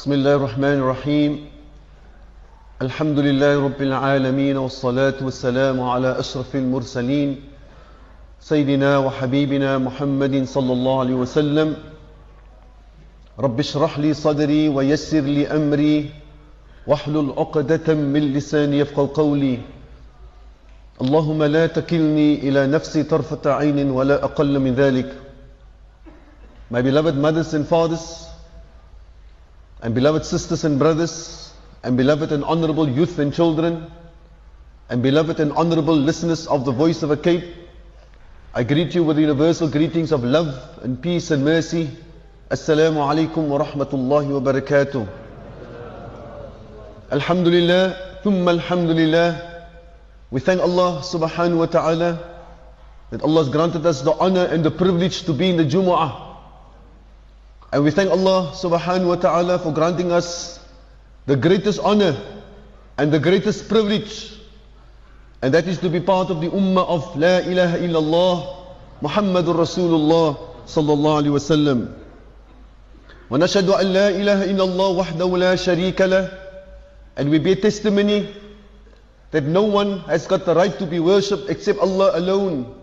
بسم 0.00 0.12
الله 0.12 0.34
الرحمن 0.34 0.78
الرحيم. 0.80 1.32
الحمد 2.82 3.18
لله 3.18 3.52
رب 3.64 3.80
العالمين 3.82 4.56
والصلاة 4.56 5.20
والسلام 5.20 5.76
على 5.80 6.18
أشرف 6.18 6.56
المرسلين 6.56 7.36
سيدنا 8.40 8.98
وحبيبنا 8.98 9.78
محمد 9.78 10.44
صلى 10.48 10.72
الله 10.72 11.00
عليه 11.00 11.14
وسلم. 11.14 11.76
رب 13.38 13.58
اشرح 13.60 13.98
لي 13.98 14.14
صدري 14.14 14.68
ويسر 14.72 15.20
لي 15.20 15.44
أمري 15.52 16.10
واحلل 16.86 17.36
عقدة 17.36 17.94
من 17.94 18.32
لساني 18.32 18.78
يفقه 18.78 19.10
قولي. 19.14 19.60
اللهم 21.00 21.42
لا 21.42 21.66
تكلني 21.66 22.48
إلى 22.48 22.66
نفسي 22.66 23.02
طرفة 23.02 23.52
عين 23.52 23.90
ولا 23.90 24.24
أقل 24.24 24.58
من 24.64 24.72
ذلك. 24.74 25.12
My 26.72 26.80
beloved 26.80 27.20
mothers 27.20 27.52
and 27.52 27.68
fathers 27.68 28.29
and 29.82 29.94
beloved 29.94 30.24
sisters 30.24 30.64
and 30.64 30.78
brothers 30.78 31.52
and 31.82 31.96
beloved 31.96 32.32
and 32.32 32.44
honorable 32.44 32.88
youth 32.88 33.18
and 33.18 33.32
children 33.32 33.90
and 34.88 35.02
beloved 35.02 35.40
and 35.40 35.52
honorable 35.52 35.96
listeners 35.96 36.46
of 36.46 36.64
the 36.64 36.72
voice 36.72 37.02
of 37.02 37.10
a 37.10 37.16
cape 37.16 37.44
I 38.52 38.64
greet 38.64 38.96
you 38.96 39.04
with 39.04 39.14
the 39.14 39.22
universal 39.22 39.68
greetings 39.68 40.10
of 40.10 40.24
love 40.24 40.80
and 40.82 41.00
peace 41.00 41.30
and 41.30 41.44
mercy. 41.44 41.88
Assalamu 42.50 42.98
alaikum 42.98 43.46
wa 43.46 43.64
rahmatullahi 43.64 44.26
wa 44.26 44.52
barakatuh. 44.52 45.08
Alhamdulillah 47.12 48.20
thumma 48.24 48.50
alhamdulillah. 48.50 49.66
We 50.32 50.40
thank 50.40 50.60
Allah 50.60 51.00
subhanahu 51.04 51.58
wa 51.58 51.66
ta'ala 51.66 52.40
that 53.10 53.22
Allah 53.22 53.44
has 53.44 53.52
granted 53.52 53.86
us 53.86 54.02
the 54.02 54.14
honor 54.14 54.46
and 54.46 54.64
the 54.64 54.70
privilege 54.72 55.22
to 55.26 55.32
be 55.32 55.50
in 55.50 55.56
the 55.56 55.64
Jumu'ah 55.64 56.29
and 57.72 57.84
we 57.84 57.90
thank 57.90 58.10
Allah 58.10 58.50
subhanahu 58.54 59.06
wa 59.08 59.14
ta'ala 59.16 59.58
for 59.58 59.72
granting 59.72 60.10
us 60.10 60.58
the 61.26 61.36
greatest 61.36 61.78
honor 61.80 62.16
and 62.98 63.12
the 63.12 63.18
greatest 63.20 63.68
privilege. 63.68 64.36
And 65.42 65.54
that 65.54 65.66
is 65.68 65.78
to 65.78 65.88
be 65.88 66.00
part 66.00 66.30
of 66.30 66.40
the 66.40 66.48
ummah 66.50 66.86
of 66.86 67.16
La 67.16 67.38
ilaha 67.38 67.78
illallah 67.78 68.56
Muhammadur 69.00 69.54
Rasulullah 69.54 70.36
sallallahu 70.66 71.22
alayhi 71.22 71.32
wa 71.32 71.38
sallam. 71.38 71.94
ونشهد 73.30 73.68
أن 73.70 73.86
لا 73.94 74.08
إله 74.10 74.50
إلا 74.50 74.64
الله 74.66 74.88
وحده 74.88 75.28
لا 75.38 75.54
شريك 75.54 76.00
له 76.02 76.26
and 77.16 77.30
we 77.30 77.38
bear 77.38 77.54
testimony 77.54 78.26
that 79.30 79.44
no 79.44 79.62
one 79.62 80.00
has 80.10 80.26
got 80.26 80.44
the 80.44 80.52
right 80.54 80.76
to 80.80 80.84
be 80.84 80.98
worshipped 80.98 81.48
except 81.48 81.78
Allah 81.78 82.10
alone 82.18 82.74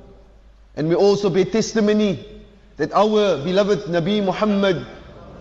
and 0.77 0.87
we 0.87 0.95
also 0.95 1.29
bear 1.29 1.43
testimony 1.43 2.23
that 2.77 2.93
our 2.93 3.37
beloved 3.43 3.85
Nabi 3.89 4.23
Muhammad 4.23 4.85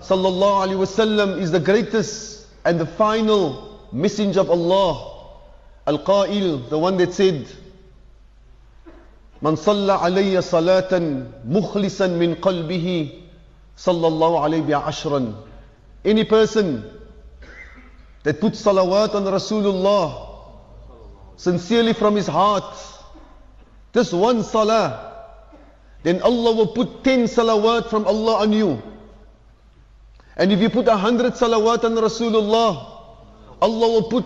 sallallahu 0.00 0.68
alaihi 0.68 0.80
wasallam 0.80 1.38
is 1.40 1.52
the 1.52 1.60
greatest 1.60 2.46
and 2.64 2.80
the 2.80 2.86
final 2.86 3.88
messenger 3.92 4.40
of 4.40 4.50
Allah. 4.50 5.12
Al-Qa'il, 5.86 6.68
the 6.68 6.78
one 6.78 6.96
that 6.96 7.12
said, 7.12 7.46
Man 9.40 9.54
alayya 9.54 10.42
salatan 10.42 11.30
mukhlisan 11.46 12.18
min 12.18 12.36
qalbihi 12.36 13.22
sallallahu 13.76 14.40
alayhi 14.40 14.66
wa 14.66 14.88
ashran. 14.90 15.34
Any 16.04 16.24
person 16.24 16.90
that 18.22 18.40
puts 18.40 18.62
salawat 18.64 19.14
on 19.14 19.24
Rasulullah 19.24 20.40
sincerely 21.36 21.92
from 21.92 22.16
his 22.16 22.26
heart, 22.26 22.74
this 23.92 24.10
one 24.12 24.42
salah 24.42 25.15
then 26.06 26.22
Allah 26.22 26.54
will 26.54 26.68
put 26.68 27.02
10 27.02 27.24
salawat 27.24 27.90
from 27.90 28.06
Allah 28.06 28.42
on 28.42 28.52
you. 28.52 28.80
And 30.36 30.52
if 30.52 30.60
you 30.60 30.70
put 30.70 30.86
a 30.86 30.96
hundred 30.96 31.32
salawat 31.32 31.82
on 31.82 31.96
Rasulullah, 31.96 33.02
Allah 33.60 33.88
will 33.90 34.08
put 34.08 34.24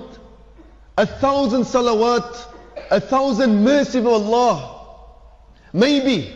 a 0.99 1.07
thousand 1.07 1.63
salawat, 1.63 2.49
a 2.91 3.01
thousand 3.01 3.65
mercy 3.65 3.99
of 3.99 4.09
Allah. 4.09 4.77
Maybe, 5.73 6.31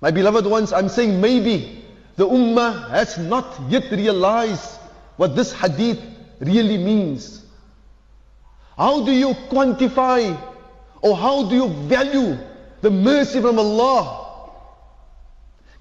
my 0.00 0.12
beloved 0.12 0.46
ones, 0.46 0.72
I'm 0.72 0.88
saying 0.88 1.20
maybe 1.20 1.82
the 2.14 2.28
ummah 2.28 2.90
has 2.90 3.18
not 3.18 3.60
yet 3.68 3.90
realized 3.90 4.78
what 5.16 5.34
this 5.34 5.52
hadith 5.52 5.98
really 6.38 6.78
means. 6.78 7.44
How 8.76 9.04
do 9.04 9.10
you 9.10 9.34
quantify 9.50 10.40
or 11.02 11.16
how 11.16 11.48
do 11.48 11.56
you 11.56 11.68
value 11.88 12.38
the 12.81 12.91
mercy 12.91 13.39
from 13.41 13.57
Allah. 13.59 14.19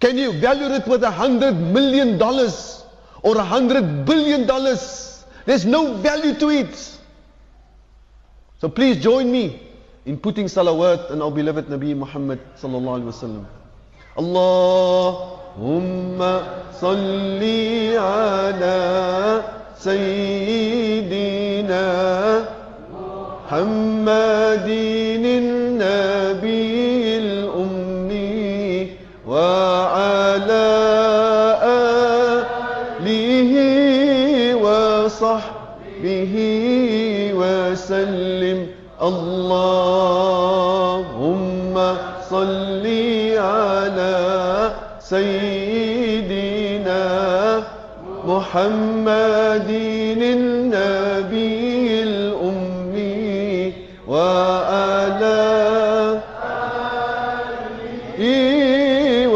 Can 0.01 0.17
you 0.19 0.33
value 0.41 0.73
it 0.75 0.87
with 0.87 1.03
a 1.05 1.11
hundred 1.11 1.53
million 1.55 2.19
dollars 2.19 2.85
or 3.23 3.37
a 3.39 3.45
hundred 3.45 4.05
billion 4.05 4.47
dollars? 4.47 5.25
There's 5.47 5.65
no 5.67 5.95
value 5.95 6.35
to 6.39 6.49
it. 6.51 6.75
So 8.61 8.69
please 8.69 9.03
join 9.03 9.31
me 9.31 9.61
in 10.07 10.19
putting 10.19 10.47
salawat 10.47 11.11
on 11.11 11.23
our 11.23 11.31
beloved 11.31 11.67
Nabi 11.67 11.97
Muhammad 11.97 12.41
sallallahu 12.57 13.03
alaihi 13.03 13.13
wasallam. 13.15 13.47
Allahumma 14.19 15.43
salli 16.79 17.97
ala 17.99 19.43
sayyidina 19.79 21.43
Muhammadin 23.51 25.03
النبي 25.83 26.26
محمد 48.58 49.70
النبي 50.34 52.04
الأمي 52.04 53.74
وعلى 54.08 55.38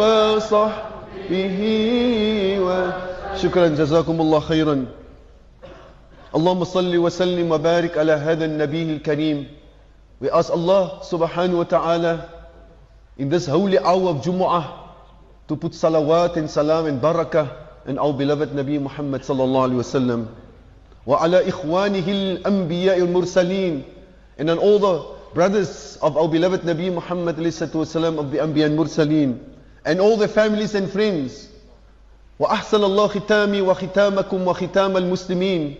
وصحبه 0.02 1.60
و... 2.66 2.68
شكرا 3.38 3.68
جزاكم 3.68 4.22
الله 4.22 4.40
خيرا 4.40 4.86
اللهم 6.36 6.64
صل 6.64 6.98
وسلم 6.98 7.52
وبارك 7.52 7.98
على 7.98 8.12
هذا 8.12 8.46
النبي 8.46 8.84
الكريم 8.98 9.46
We 10.22 10.30
ask 10.34 10.50
Allah 10.54 11.02
subhanahu 11.06 11.62
wa 11.62 11.70
ta'ala 11.70 12.14
in 13.18 13.30
this 13.30 13.46
holy 13.46 13.78
hour 13.78 14.10
of 14.18 14.22
Jumu'ah 14.26 14.66
to 15.48 15.56
put 15.56 15.74
salawat 15.74 16.38
and 16.38 16.50
salam 16.50 16.86
and 16.86 16.98
barakah 17.02 17.71
in 17.87 17.99
our 17.99 18.13
beloved 18.13 18.51
Nabi 18.51 18.81
Muhammad 18.81 19.23
sallallahu 19.23 19.71
alayhi 19.71 19.77
wa 19.77 19.83
sallam 19.83 20.27
وعلى 21.07 21.49
إخوانه 21.49 22.07
الأنبياء 22.09 22.99
المرسلين 22.99 23.83
and 24.39 24.51
on 24.51 24.59
all 24.59 24.79
the 24.79 25.17
brothers 25.35 25.97
of 26.03 26.17
our 26.17 26.29
beloved 26.29 26.63
Nabi 26.63 26.93
Muhammad 26.93 27.37
والسلام, 27.37 28.19
of 28.19 28.31
the 28.33 28.39
Anbiya 28.39 28.67
and 28.67 28.79
Mursaleen 28.79 29.39
and 29.85 30.01
all 30.01 30.17
the 30.17 30.27
families 30.29 30.75
and 30.75 30.91
friends 30.91 31.49
وأحسن 32.41 32.85
الله 32.85 33.07
ختامي 33.09 33.61
وختامكم 33.63 34.47
وختام 34.47 34.97
المسلمين 34.97 35.77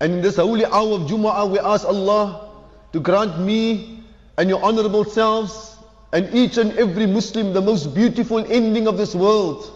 and 0.00 0.12
in 0.14 0.22
this 0.22 0.36
holy 0.36 0.64
hour 0.64 0.94
of 0.94 1.02
Jumu'ah 1.02 1.50
we 1.50 1.58
ask 1.58 1.84
Allah 1.84 2.48
to 2.92 3.00
grant 3.00 3.38
me 3.40 4.02
and 4.38 4.48
your 4.48 4.62
honorable 4.64 5.04
selves 5.04 5.76
and 6.12 6.32
each 6.34 6.56
and 6.58 6.72
every 6.78 7.06
Muslim 7.06 7.52
the 7.52 7.60
most 7.60 7.94
beautiful 7.94 8.38
ending 8.38 8.86
of 8.86 8.96
this 8.96 9.14
world 9.14 9.70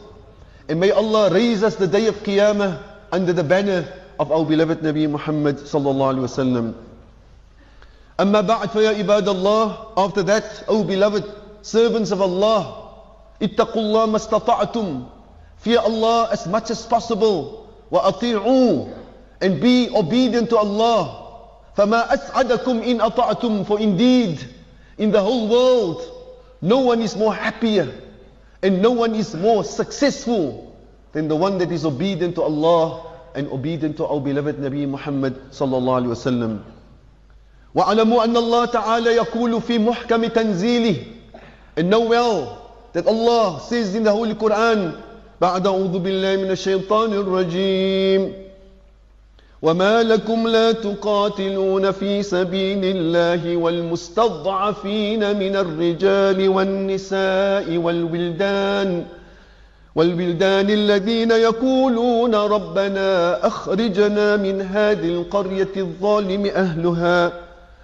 and 0.69 0.81
may 0.81 0.91
Allah 0.91 1.31
raise 1.31 1.63
us 1.63 1.77
the 1.77 1.87
day 1.87 2.07
of 2.07 2.17
Qiyamah 2.23 2.83
under 3.13 3.33
the 3.33 3.45
banner 3.45 3.87
of 4.19 4.33
our 4.33 4.45
beloved 4.45 4.81
Nabi 4.81 5.09
Muhammad 5.09 5.57
sallallahu 5.57 6.15
alaihi 6.15 6.27
wasallam 6.29 6.75
أما 8.21 8.41
بعد 8.47 8.69
فيا 8.71 8.91
عباد 9.03 9.29
الله 9.29 9.77
after 9.97 10.23
that 10.23 10.65
O 10.69 10.85
beloved 10.85 11.25
servants 11.63 12.11
of 12.13 12.21
Allah 12.23 12.91
اتقوا 13.43 13.83
الله 13.83 14.07
ما 14.07 14.17
استطعتم 14.17 15.05
fear 15.59 15.79
Allah 15.81 16.29
as 16.33 16.47
much 16.47 16.71
as 16.71 16.87
possible 16.87 17.67
وأطيعوا 17.91 18.89
and 19.43 19.61
be 19.61 19.91
obedient 19.91 20.49
to 20.51 20.57
Allah 20.57 21.21
فما 21.77 22.15
أسعدكم 22.15 22.83
إن 22.83 23.01
أطعتم 23.01 23.67
for 23.67 23.81
indeed 23.81 24.39
in 24.99 25.11
the 25.11 25.21
whole 25.21 25.49
world 25.49 26.01
no 26.63 26.79
one 26.81 27.03
is 27.03 27.17
more 27.17 27.35
happier 27.35 27.93
and 28.63 28.81
no 28.81 28.93
one 28.93 29.15
is 29.15 29.35
more 29.35 29.65
successful 29.65 30.68
than 31.14 31.28
the 31.28 31.36
one 31.36 31.58
that 31.58 31.72
is 31.72 31.86
obedient 31.86 32.36
to 32.36 32.42
Allah 32.44 33.06
and 33.36 33.48
obedient 33.50 33.98
to 33.98 34.06
our 34.06 34.20
beloved 34.20 34.58
Nabi 34.58 34.88
Muhammad 34.88 35.36
sallallahu 35.52 36.04
alaihi 36.06 36.14
wasallam 36.16 36.60
واعلموا 37.76 38.24
أن 38.24 38.38
الله 38.38 38.66
تعالى 38.66 39.10
يقول 39.16 39.62
في 39.62 39.78
محكم 39.80 40.26
تنزيله 40.26 40.96
and 41.78 41.90
know 41.90 42.02
well 42.02 42.74
that 42.94 43.06
Allah 43.08 43.60
says 43.62 43.94
in 43.96 44.04
the 44.04 44.12
Holy 44.12 44.34
Quran 44.34 44.94
بعد 45.42 45.68
أعوذ 45.68 46.00
بالله 46.00 46.36
من 46.44 46.52
الشيطان 46.52 47.14
الرجيم 47.14 48.34
وما 49.62 50.04
لكم 50.04 50.48
لا 50.48 50.72
تقاتلون 50.72 51.92
في 51.92 52.24
سبيل 52.24 52.86
الله 52.86 53.58
والمستضعفين 53.58 55.40
من 55.40 55.56
الرجال 55.56 56.50
والنساء 56.50 57.78
والولدان 57.78 59.06
والبلدان 59.96 60.70
الذين 60.70 61.32
يقولون 61.32 62.36
ربنا 62.36 63.48
أخرجنا 63.48 64.36
من 64.38 64.62
هذه 64.62 65.10
القرية 65.10 65.74
الظالم 65.78 66.46
أهلها 66.46 67.32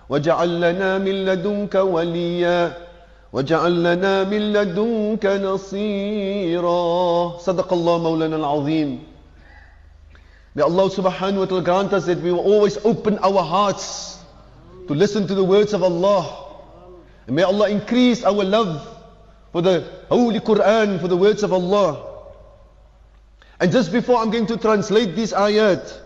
واجعل 0.10 0.62
لنا 0.62 0.98
من 0.98 1.26
لدنك 1.26 1.76
وليا 1.76 2.78
واجعل 3.34 3.84
لنا 3.84 4.24
من 4.24 4.54
لدنك 4.54 5.26
نصيرا 5.26 6.82
صدق 7.38 7.74
الله 7.74 7.98
مولانا 7.98 8.36
العظيم 8.36 9.00
May 10.56 10.64
Allah 10.64 10.88
subhanahu 10.90 11.40
wa 11.40 11.46
ta'ala 11.52 11.62
grant 11.64 11.92
us 11.92 12.06
that 12.06 12.22
we 12.22 12.32
will 12.32 12.40
always 12.40 12.78
open 12.86 13.20
our 13.20 13.44
hearts 13.44 14.20
to 14.88 14.94
listen 14.94 15.28
to 15.28 15.36
the 15.36 15.44
words 15.44 15.74
of 15.74 15.84
Allah. 15.84 16.32
And 17.28 17.36
may 17.36 17.44
Allah 17.44 17.68
increase 17.70 18.24
our 18.24 18.42
love 18.42 18.95
for 19.55 19.63
the 19.63 19.89
Holy 20.09 20.41
Quran, 20.41 21.01
for 21.01 21.09
the 21.09 21.17
words 21.17 21.43
of 21.43 21.53
Allah. 21.53 22.07
And 23.59 23.73
just 23.73 23.93
before 23.93 24.19
I'm 24.19 24.31
going 24.31 24.47
to 24.47 24.57
translate 24.57 25.17
this 25.17 25.33
ayat, 25.33 25.99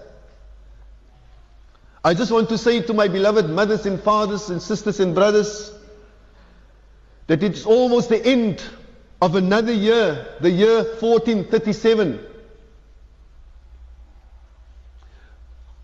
I 2.03 2.15
just 2.15 2.33
want 2.33 2.49
to 2.51 2.59
say 2.59 2.83
to 2.83 2.93
my 2.93 3.09
beloved 3.09 3.49
mothers 3.49 3.87
and 3.87 4.01
fathers 4.01 4.51
and 4.51 4.61
sisters 4.61 5.01
and 5.01 5.15
brothers 5.15 5.73
that 7.29 7.43
it's 7.43 7.65
almost 7.65 8.11
the 8.11 8.23
end 8.25 8.63
of 9.23 9.37
another 9.37 9.73
year, 9.73 10.27
the 10.41 10.51
year 10.51 10.83
1437. 10.83 12.21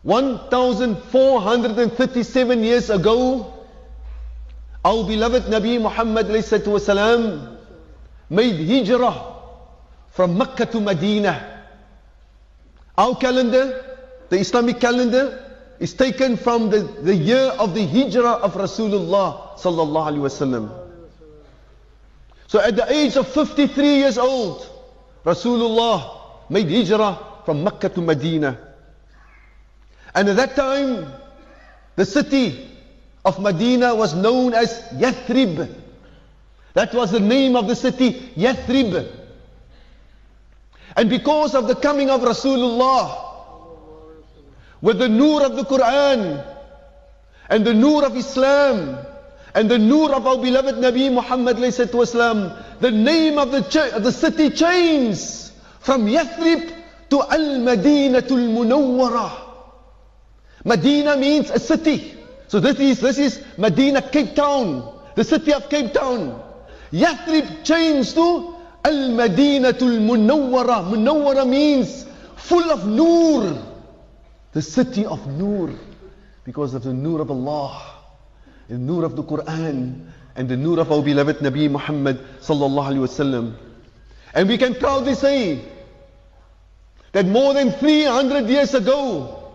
1437 0.03 2.65
years 2.65 2.91
ago, 2.91 3.55
our 4.85 5.05
beloved 5.05 5.45
Nabi 5.45 5.81
Muhammad 5.81 6.27
والسلام, 6.27 7.54
made 8.30 8.56
hijrah 8.56 9.34
from 10.10 10.38
Mecca 10.38 10.66
to 10.66 10.80
Medina. 10.80 11.64
Our 12.98 13.16
calendar, 13.18 13.98
the 14.30 14.38
Islamic 14.40 14.80
calendar, 14.80 15.42
is 15.80 15.94
taken 15.94 16.38
from 16.38 16.70
the, 16.70 16.80
the 16.80 17.16
year 17.16 17.52
of 17.60 17.74
the 17.74 17.86
hijrah 17.86 18.40
of 18.42 18.54
Rasulullah 18.54 19.58
sallallahu 19.58 20.08
alaihi 20.08 20.24
wasallam. 20.24 20.72
So 22.48 22.62
at 22.62 22.76
the 22.76 22.90
age 22.92 23.18
of 23.18 23.28
53 23.28 23.98
years 23.98 24.18
old, 24.18 24.70
Rasulullah 25.26 26.50
made 26.50 26.70
hijrah 26.70 27.20
from 27.46 27.64
Mecca 27.64 27.90
to 27.90 28.02
Medina. 28.02 28.58
And 30.14 30.30
at 30.30 30.38
that 30.38 30.56
time, 30.56 31.12
the 31.96 32.06
city 32.06 32.70
of 33.26 33.42
Medina 33.42 33.94
was 33.94 34.14
known 34.14 34.54
as 34.54 34.82
Yathrib. 34.94 35.74
That 36.75 36.95
was 36.95 37.11
the 37.11 37.21
name 37.21 37.57
of 37.57 37.67
the 37.67 37.77
city, 37.77 38.33
Yathrib. 38.37 39.11
And 40.97 41.11
because 41.11 41.55
of 41.55 41.67
the 41.69 41.75
coming 41.75 42.11
of 42.11 42.21
Rasulullah, 42.21 43.29
with 44.81 44.99
the 44.99 45.09
nur 45.09 45.45
of 45.45 45.57
the 45.57 45.63
Quran, 45.65 46.45
and 47.49 47.65
the 47.65 47.75
nur 47.75 48.05
of 48.05 48.17
Islam, 48.17 48.99
and 49.55 49.71
the 49.71 49.79
nur 49.79 50.15
of 50.15 50.27
our 50.27 50.39
beloved 50.39 50.77
Nabi 50.77 51.13
Muhammad 51.13 51.57
والسلام, 51.57 52.81
the 52.81 52.91
name 52.91 53.39
of 53.39 53.51
the, 53.51 53.63
ch- 53.63 54.03
the 54.03 54.13
city 54.13 54.51
changed 54.51 55.51
from 55.81 56.07
Yathrib 56.07 56.73
to 57.11 57.21
Al-Madinatul 57.21 58.49
Munawwarah. 58.55 59.49
Medina 60.65 61.17
means 61.17 61.51
a 61.51 61.59
city. 61.59 62.15
So 62.47 62.61
this 62.61 62.79
is, 62.79 63.01
this 63.01 63.19
is 63.19 63.45
Medina, 63.59 64.03
Cape 64.03 64.35
Town, 64.35 65.01
the 65.15 65.25
city 65.25 65.53
of 65.53 65.69
Cape 65.69 65.93
Town. 65.93 66.44
Yathrib 66.96 67.66
changed 67.66 68.16
to 68.16 68.56
Al-Madinatul 68.86 70.00
Munawwara. 70.00 70.90
Munawwara 70.90 71.48
means 71.48 72.06
full 72.38 72.72
of 72.72 72.88
nur. 72.88 73.62
The 74.54 74.62
city 74.62 75.06
of 75.06 75.28
nur. 75.28 75.72
Because 76.46 76.74
of 76.74 76.84
the 76.84 76.94
nur 76.94 77.20
of 77.20 77.30
Allah, 77.30 77.82
the 78.70 78.78
nur 78.78 79.04
of 79.04 79.18
the 79.18 79.24
Quran, 79.24 80.08
and 80.38 80.48
the 80.48 80.56
nur 80.56 80.80
of 80.80 80.90
our 80.90 81.02
beloved 81.02 81.40
Nabi 81.40 81.70
Muhammad 81.70 82.18
sallallahu 82.40 82.94
alaihi 82.94 83.04
wasallam. 83.04 83.56
And 84.34 84.48
we 84.48 84.58
can 84.58 84.76
proudly 84.76 85.16
say 85.16 85.60
that 87.12 87.26
more 87.26 87.54
than 87.54 87.72
300 87.72 88.48
years 88.48 88.74
ago, 88.74 89.52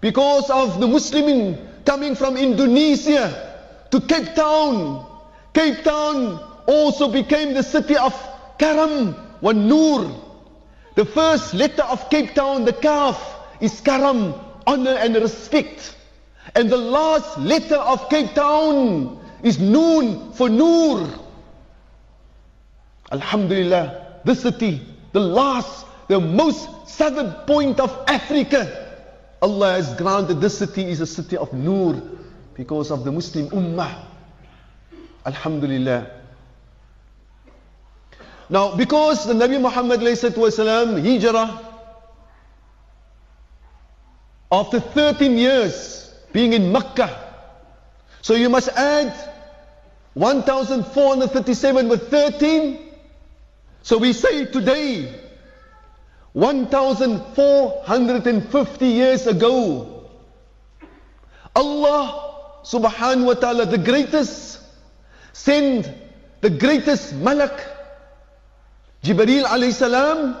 because 0.00 0.48
of 0.48 0.80
the 0.80 0.86
Muslimin 0.86 1.84
coming 1.84 2.14
from 2.14 2.38
Indonesia 2.38 3.86
to 3.90 4.00
Cape 4.00 4.34
Town. 4.34 5.04
Cape 5.52 5.82
Town 5.82 6.47
also 6.68 7.10
became 7.10 7.54
the 7.54 7.62
city 7.62 7.96
of 7.96 8.14
Karam 8.58 9.16
wa 9.40 9.52
Nur. 9.52 10.12
The 10.96 11.04
first 11.06 11.54
letter 11.54 11.82
of 11.84 12.10
Cape 12.10 12.34
Town, 12.34 12.66
the 12.66 12.74
Kaf, 12.74 13.16
is 13.60 13.80
Karam, 13.80 14.34
honor 14.66 14.92
and 14.92 15.14
respect. 15.16 15.96
And 16.54 16.68
the 16.68 16.76
last 16.76 17.38
letter 17.38 17.76
of 17.76 18.08
Cape 18.10 18.34
Town 18.34 19.18
is 19.42 19.58
Noon 19.58 20.32
for 20.34 20.50
Nur. 20.50 21.08
Alhamdulillah, 23.10 24.20
this 24.24 24.42
city, 24.42 24.82
the 25.12 25.20
last, 25.20 25.86
the 26.08 26.20
most 26.20 26.68
southern 26.86 27.32
point 27.46 27.80
of 27.80 28.04
Africa, 28.08 29.06
Allah 29.40 29.72
has 29.72 29.94
granted 29.94 30.42
this 30.42 30.58
city 30.58 30.84
is 30.84 31.00
a 31.00 31.06
city 31.06 31.38
of 31.38 31.50
Nur 31.54 31.94
because 32.52 32.90
of 32.90 33.04
the 33.04 33.12
Muslim 33.12 33.48
Ummah. 33.50 34.04
Alhamdulillah. 35.24 36.17
Now, 38.49 38.75
because 38.75 39.25
the 39.25 39.33
Nabi 39.33 39.59
Muhammad 39.59 40.01
والسلام, 40.01 41.01
hijrah, 41.01 41.59
after 44.51 44.79
13 44.79 45.37
years 45.37 46.13
being 46.31 46.53
in 46.53 46.71
Mecca, 46.71 47.09
so 48.21 48.35
you 48.35 48.49
must 48.49 48.69
add 48.69 49.13
1437 50.13 51.89
with 51.89 52.09
13. 52.09 52.79
So 53.81 53.97
we 53.97 54.13
say 54.13 54.45
today, 54.45 55.11
1450 56.33 58.85
years 58.85 59.25
ago, 59.27 59.89
Allah 61.55 62.33
subhanahu 62.63 63.25
wa 63.25 63.33
ta'ala, 63.33 63.65
the 63.65 63.77
greatest, 63.77 64.61
sent 65.33 65.91
the 66.41 66.49
greatest 66.49 67.13
malak, 67.13 67.61
Jibreel 69.08 69.44
alayhi 69.44 69.72
salam, 69.72 70.36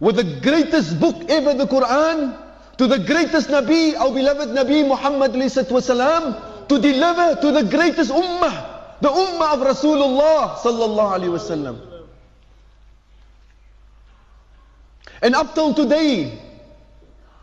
with 0.00 0.16
the 0.16 0.40
greatest 0.40 0.98
book 0.98 1.28
ever, 1.28 1.52
the 1.52 1.66
Quran, 1.66 2.36
to 2.78 2.86
the 2.86 2.98
greatest 3.00 3.48
Nabi, 3.48 3.94
our 3.98 4.10
beloved 4.12 4.48
Nabi 4.50 4.86
Muhammad 4.88 5.32
wasalam, 5.32 6.68
to 6.68 6.78
deliver 6.78 7.40
to 7.40 7.52
the 7.52 7.64
greatest 7.64 8.10
ummah, 8.10 9.00
the 9.00 9.08
ummah 9.08 9.52
of 9.52 9.60
Rasulullah 9.60 10.54
sallallahu 10.56 11.18
alayhi 11.18 11.34
wasallam. 11.36 11.80
And 15.20 15.34
up 15.34 15.54
till 15.54 15.74
today, 15.74 16.38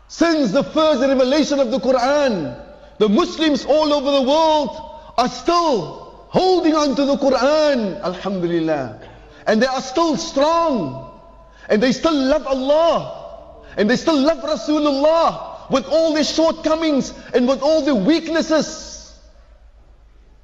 since 0.08 0.50
the 0.50 0.64
first 0.64 1.02
revelation 1.02 1.60
of 1.60 1.70
the 1.70 1.78
Quran, 1.78 2.58
the 2.98 3.08
Muslims 3.08 3.64
all 3.66 3.92
over 3.92 4.10
the 4.10 4.22
world 4.22 4.70
are 5.18 5.28
still 5.28 6.26
holding 6.30 6.74
on 6.74 6.96
to 6.96 7.04
the 7.04 7.16
Quran, 7.16 8.00
Alhamdulillah. 8.02 8.98
And 9.46 9.62
they 9.62 9.66
are 9.66 9.80
still 9.80 10.16
strong. 10.16 11.20
And 11.68 11.82
they 11.82 11.92
still 11.92 12.14
love 12.14 12.46
Allah. 12.46 13.64
And 13.76 13.88
they 13.88 13.96
still 13.96 14.18
love 14.18 14.38
Rasulullah 14.38 15.70
with 15.70 15.86
all 15.86 16.14
their 16.14 16.24
shortcomings 16.24 17.12
and 17.34 17.48
with 17.48 17.62
all 17.62 17.82
their 17.82 17.94
weaknesses. 17.94 19.18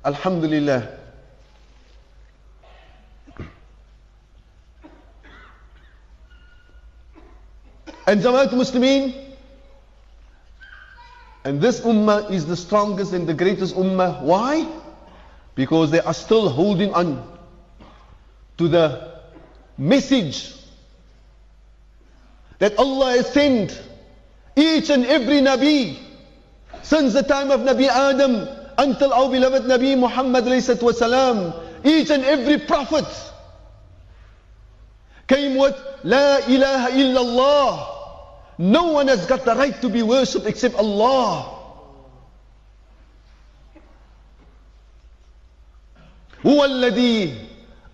Alhamdulillah. 0.04 0.98
And 8.04 8.20
Jamaat 8.20 8.50
Muslimin, 8.50 9.14
and 11.44 11.60
this 11.60 11.80
ummah 11.80 12.30
is 12.30 12.46
the 12.46 12.56
strongest 12.56 13.12
and 13.12 13.28
the 13.28 13.34
greatest 13.34 13.76
ummah. 13.76 14.20
Why? 14.22 14.68
Because 15.54 15.90
they 15.92 16.00
are 16.00 16.14
still 16.14 16.48
holding 16.48 16.92
on 16.94 17.31
to 18.61 18.67
the 18.67 19.21
message 19.77 20.53
that 22.59 22.77
Allah 22.77 23.11
has 23.11 23.31
sent 23.33 23.81
each 24.55 24.89
and 24.89 25.05
every 25.05 25.37
Nabi 25.41 25.97
since 26.81 27.13
the 27.13 27.21
time 27.23 27.51
of 27.51 27.61
Nabi 27.61 27.87
Adam 27.87 28.47
until 28.77 29.13
our 29.13 29.29
beloved 29.29 29.63
Nabi 29.63 29.97
Muhammad 29.97 30.45
wasalam, 30.45 31.53
each 31.83 32.09
and 32.09 32.23
every 32.23 32.59
prophet 32.59 33.05
came 35.27 35.57
with 35.57 35.75
La 36.03 36.37
ilaha 36.47 36.89
illallah. 36.91 37.93
No 38.59 38.91
one 38.93 39.07
has 39.07 39.25
got 39.25 39.45
the 39.45 39.55
right 39.55 39.79
to 39.81 39.89
be 39.89 40.01
worshipped 40.01 40.45
except 40.45 40.75
Allah. 40.75 41.53
هو 46.45 46.63
الذي 46.63 47.35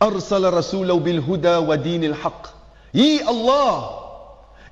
أرسل 0.02 0.52
رسوله 0.54 0.98
بالهدى 0.98 1.56
ودين 1.56 2.04
الحق. 2.04 2.46
He, 2.92 3.22
Allah, 3.22 3.98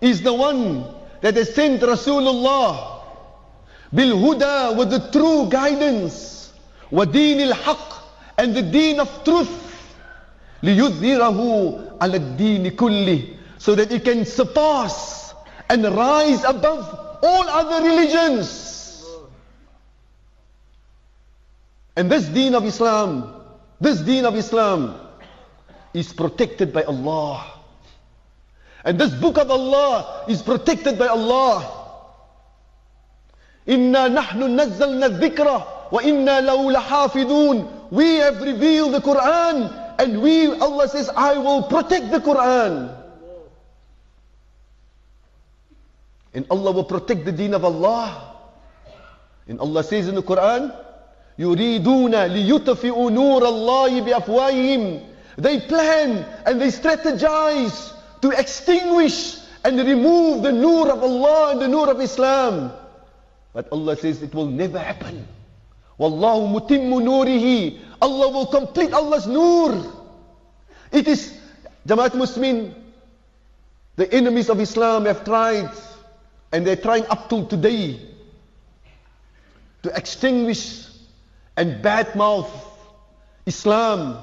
is 0.00 0.22
the 0.22 0.32
one 0.32 0.84
that 1.20 1.34
has 1.36 1.54
sent 1.54 1.82
Rasulullah 1.82 3.02
بالهدى 3.92 4.76
with 4.76 4.90
the 4.90 5.00
true 5.12 5.48
guidance 5.48 6.50
ودين 6.92 7.40
الحق 7.52 7.92
and 8.38 8.54
the 8.54 8.62
deen 8.62 9.00
of 9.00 9.08
truth 9.24 9.48
ليظهره 10.62 11.80
على 12.00 12.16
الدين 12.16 12.70
كله 12.76 13.22
so 13.58 13.74
that 13.74 13.90
it 13.90 14.04
can 14.04 14.24
surpass 14.24 15.34
and 15.70 15.84
rise 15.84 16.44
above 16.44 17.18
all 17.22 17.48
other 17.48 17.82
religions 17.82 19.04
and 21.96 22.10
this 22.10 22.26
deen 22.26 22.54
of 22.54 22.64
Islam 22.64 23.32
this 23.80 24.00
deen 24.00 24.24
of 24.24 24.36
Islam 24.36 25.05
is 25.95 26.13
protected 26.13 26.71
by 26.73 26.83
Allah 26.83 27.45
and 28.83 28.97
this 28.99 29.11
book 29.13 29.37
of 29.37 29.51
Allah 29.51 30.25
is 30.27 30.41
protected 30.41 30.97
by 30.97 31.07
Allah 31.07 31.77
إنا 33.69 34.07
نحن 34.07 34.59
نزلنا 34.59 35.05
الذكر 35.05 35.47
وإنا 35.91 36.41
له 36.41 36.71
لحافظون 36.71 37.89
we 37.91 38.15
have 38.15 38.41
revealed 38.41 38.93
the 38.93 39.01
Quran 39.01 39.69
and 39.99 40.21
we 40.21 40.47
Allah 40.53 40.87
says 40.89 41.09
I 41.15 41.37
will 41.37 41.63
protect 41.63 42.09
the 42.11 42.19
Quran 42.19 42.97
and 46.33 46.45
Allah 46.49 46.71
will 46.71 46.85
protect 46.87 47.25
the 47.25 47.31
deen 47.31 47.53
of 47.53 47.63
Allah 47.65 48.33
and 49.47 49.59
Allah 49.59 49.83
says 49.83 50.07
in 50.07 50.15
the 50.15 50.23
Quran 50.23 50.71
يريدون 51.39 52.15
ليطفئوا 52.25 53.11
نور 53.11 53.47
الله 53.47 54.01
بأفواههم 54.01 54.99
they 55.36 55.60
plan 55.60 56.24
and 56.46 56.60
they 56.60 56.68
strategize 56.68 57.92
to 58.22 58.30
extinguish 58.30 59.38
and 59.64 59.78
remove 59.78 60.42
the 60.42 60.52
nur 60.52 60.90
of 60.90 61.02
Allah 61.02 61.52
and 61.52 61.60
the 61.60 61.68
nur 61.68 61.90
of 61.90 62.00
Islam 62.00 62.72
but 63.52 63.68
Allah 63.72 63.96
says 63.96 64.22
it 64.22 64.34
will 64.34 64.46
never 64.46 64.78
happen 64.78 65.26
Wallahu 65.98 66.52
mutimmu 66.52 67.00
nurihi. 67.00 67.80
Allah 68.00 68.28
will 68.28 68.46
complete 68.46 68.92
Allah's 68.92 69.26
nur. 69.26 69.72
It 70.92 71.08
is, 71.08 71.32
Jamaat 71.88 72.12
Muslimin, 72.12 72.74
the 73.96 74.12
enemies 74.12 74.50
of 74.50 74.60
Islam 74.60 75.06
have 75.06 75.24
tried, 75.24 75.72
and 76.52 76.66
they're 76.66 76.76
trying 76.76 77.06
up 77.08 77.28
till 77.28 77.46
today, 77.46 77.98
to 79.82 79.88
extinguish 79.96 80.84
and 81.56 81.82
badmouth 81.82 82.50
Islam 83.46 84.20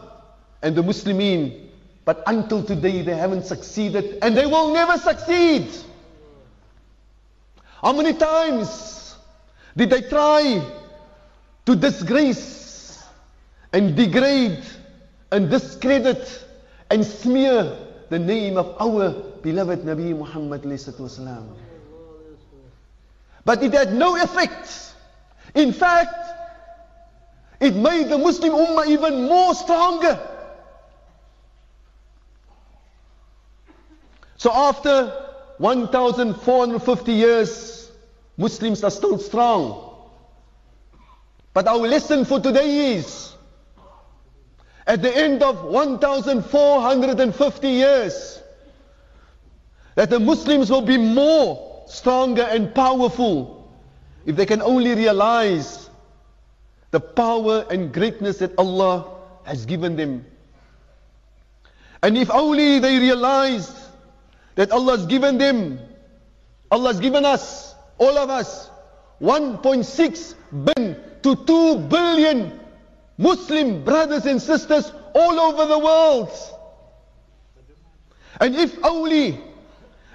and 0.63 0.75
the 0.75 0.81
Muslimin. 0.81 1.69
But 2.05 2.23
until 2.25 2.63
today, 2.63 3.01
they 3.03 3.15
haven't 3.15 3.45
succeeded, 3.45 4.19
and 4.21 4.35
they 4.35 4.45
will 4.45 4.73
never 4.73 4.97
succeed. 4.97 5.67
How 7.81 7.93
many 7.93 8.13
times 8.13 9.15
did 9.77 9.89
they 9.89 10.01
try 10.01 10.65
to 11.65 11.75
disgrace 11.75 13.03
and 13.71 13.95
degrade 13.95 14.63
and 15.31 15.49
discredit 15.49 16.45
and 16.89 17.05
smear 17.05 17.75
the 18.09 18.19
name 18.19 18.57
of 18.57 18.75
our 18.79 19.11
beloved 19.41 19.79
Nabi 19.79 20.15
Muhammad 20.15 20.61
wasalam. 20.61 21.55
But 23.43 23.63
it 23.63 23.73
had 23.73 23.93
no 23.93 24.15
effect. 24.21 24.93
In 25.55 25.73
fact, 25.73 26.15
it 27.59 27.75
made 27.75 28.09
the 28.09 28.17
Muslim 28.17 28.53
Ummah 28.53 28.87
even 28.87 29.23
more 29.23 29.55
stronger. 29.55 30.19
So 34.43 34.51
after 34.51 35.07
1450 35.59 37.13
years, 37.13 37.89
Muslims 38.35 38.83
are 38.83 38.91
still 38.91 39.17
strong. 39.17 39.95
But 41.53 41.65
our 41.65 41.77
lesson 41.77 42.25
for 42.25 42.41
today 42.41 42.95
is 42.95 43.33
at 44.85 45.01
the 45.01 45.15
end 45.15 45.43
of 45.43 45.63
1450 45.63 47.69
years 47.69 48.41
that 49.95 50.09
the 50.09 50.19
Muslims 50.19 50.69
will 50.69 50.81
be 50.81 50.97
more 50.97 51.85
stronger 51.87 52.43
and 52.43 52.75
powerful 52.75 53.73
if 54.25 54.35
they 54.35 54.45
can 54.45 54.61
only 54.61 54.93
realize 54.93 55.89
the 56.91 56.99
power 56.99 57.65
and 57.69 57.93
greatness 57.93 58.39
that 58.39 58.51
Allah 58.57 59.05
has 59.45 59.65
given 59.65 59.95
them. 59.95 60.25
And 62.01 62.17
if 62.17 62.29
only 62.29 62.79
they 62.79 62.99
realize 62.99 63.82
that 64.55 64.71
Allah 64.71 64.97
has 64.97 65.05
given 65.05 65.37
them, 65.37 65.79
Allah 66.71 66.93
has 66.93 66.99
given 66.99 67.25
us, 67.25 67.75
all 67.97 68.17
of 68.17 68.29
us, 68.29 68.69
1.6 69.21 70.35
billion 70.65 71.01
to 71.21 71.35
2 71.35 71.77
billion 71.87 72.59
Muslim 73.17 73.83
brothers 73.83 74.25
and 74.25 74.41
sisters 74.41 74.91
all 75.13 75.39
over 75.39 75.65
the 75.65 75.79
world. 75.79 76.31
And 78.39 78.55
if 78.55 78.83
only 78.83 79.39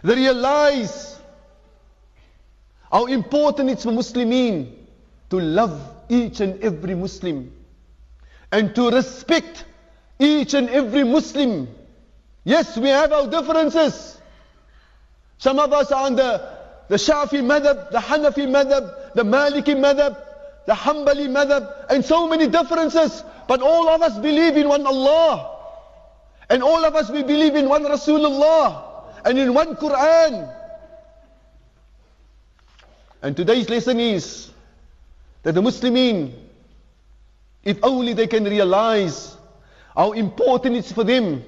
they 0.02 0.14
realize 0.14 1.18
how 2.90 3.06
important 3.06 3.70
it's 3.70 3.84
for 3.84 3.92
Muslimin 3.92 4.74
to 5.30 5.40
love 5.40 5.80
each 6.08 6.40
and 6.40 6.60
every 6.62 6.94
Muslim 6.94 7.52
and 8.50 8.74
to 8.74 8.90
respect 8.90 9.64
each 10.18 10.54
and 10.54 10.68
every 10.70 11.04
Muslim. 11.04 11.68
Yes, 12.44 12.76
we 12.76 12.88
have 12.88 13.12
our 13.12 13.28
differences. 13.28 14.17
Some 15.38 15.58
of 15.58 15.72
us 15.72 15.92
are 15.92 16.06
on 16.06 16.16
the, 16.16 16.56
the 16.88 16.96
Shafi 16.96 17.40
madhab, 17.40 17.90
the 17.90 17.98
Hanafi 17.98 18.46
madhab, 18.46 19.14
the 19.14 19.22
Maliki 19.22 19.74
madhab, 19.74 20.16
the 20.66 20.74
Hanbali 20.74 21.28
madhab, 21.28 21.86
and 21.88 22.04
so 22.04 22.28
many 22.28 22.48
differences. 22.48 23.22
But 23.46 23.62
all 23.62 23.88
of 23.88 24.02
us 24.02 24.18
believe 24.18 24.56
in 24.56 24.68
one 24.68 24.84
Allah. 24.86 25.56
And 26.50 26.62
all 26.62 26.84
of 26.84 26.94
us 26.94 27.10
we 27.10 27.22
believe 27.22 27.54
in 27.54 27.68
one 27.68 27.84
Rasulullah. 27.84 29.04
And 29.24 29.38
in 29.38 29.54
one 29.54 29.76
Quran. 29.76 30.54
And 33.22 33.36
today's 33.36 33.68
lesson 33.68 33.98
is 34.00 34.50
that 35.42 35.54
the 35.54 35.60
Muslimin, 35.60 36.32
if 37.64 37.78
only 37.82 38.12
they 38.12 38.26
can 38.26 38.44
realize 38.44 39.36
how 39.96 40.12
important 40.12 40.76
it's 40.76 40.92
for 40.92 41.04
them 41.04 41.44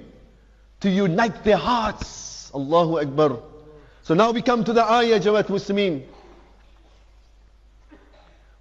to 0.81 0.91
unite 0.91 1.45
their 1.45 1.57
hearts. 1.57 2.51
Allahu 2.55 2.99
Akbar. 2.99 3.50
So 4.11 4.15
now 4.15 4.33
we 4.33 4.43
come 4.43 4.65
to 4.65 4.73
the 4.73 4.83
ayah, 4.83 5.21
Jamaat 5.21 5.47
Muslimin. 5.47 6.03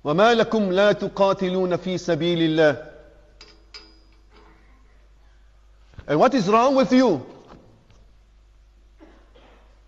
وما 0.04 0.34
لكم 0.36 0.72
لا 0.72 0.92
تقاتلون 0.92 1.76
في 1.78 1.98
سبيل 1.98 2.40
الله 2.40 2.86
And 6.06 6.20
what 6.20 6.36
is 6.36 6.48
wrong 6.48 6.76
with 6.76 6.94
you? 6.94 7.26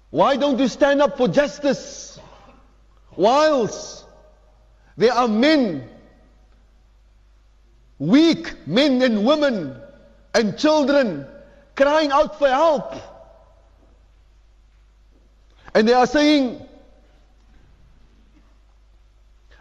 Why 0.09 0.35
don't 0.35 0.57
you 0.57 0.67
stand 0.67 0.99
up 0.99 1.15
for 1.15 1.27
justice? 1.27 2.19
Whilst 3.15 4.03
there 4.97 5.13
are 5.13 5.27
men, 5.27 5.87
weak 7.99 8.65
men 8.65 8.99
and 9.03 9.23
women 9.23 9.79
and 10.33 10.57
children 10.57 11.27
crying 11.75 12.09
out 12.09 12.39
for 12.39 12.47
help. 12.47 13.10
And 15.73 15.87
they 15.87 15.93
are 15.93 16.07
saying, 16.07 16.59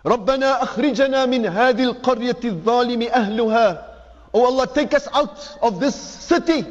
ربنا 0.07 0.63
أخرجنا 0.63 1.27
من 1.27 1.47
هذه 1.47 1.85
القرية 1.85 2.41
الظالم 2.45 3.03
أهلها 3.03 3.87
Oh 4.33 4.47
Allah 4.47 4.67
take 4.73 4.95
us 4.95 5.09
out 5.13 5.59
of 5.61 5.81
this 5.81 5.95
city 5.97 6.65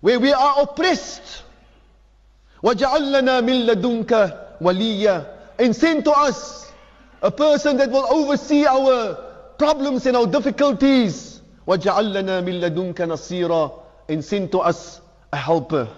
where 0.00 0.18
we 0.20 0.32
are 0.32 0.62
oppressed 0.62 1.44
وَجَعَلْ 2.62 3.12
لَنَا 3.12 3.40
مِن 3.40 3.66
لَدُنْكَ 3.66 4.58
وَلِيًّا 4.60 5.26
and 5.60 5.74
send 5.74 6.04
to 6.04 6.10
us 6.12 6.70
a 7.22 7.30
person 7.30 7.76
that 7.76 7.90
will 7.90 8.06
oversee 8.12 8.66
our 8.66 9.14
problems 9.56 10.06
and 10.06 10.16
our 10.16 10.26
difficulties 10.26 11.40
وَجَعَلْ 11.66 12.12
لَنَا 12.12 12.42
مِن 12.44 12.60
لَدُنْكَ 12.60 12.94
نَصِيرًا 12.94 13.72
and 14.08 14.24
send 14.24 14.50
to 14.52 14.58
us 14.58 15.00
a 15.32 15.36
helper 15.36 15.88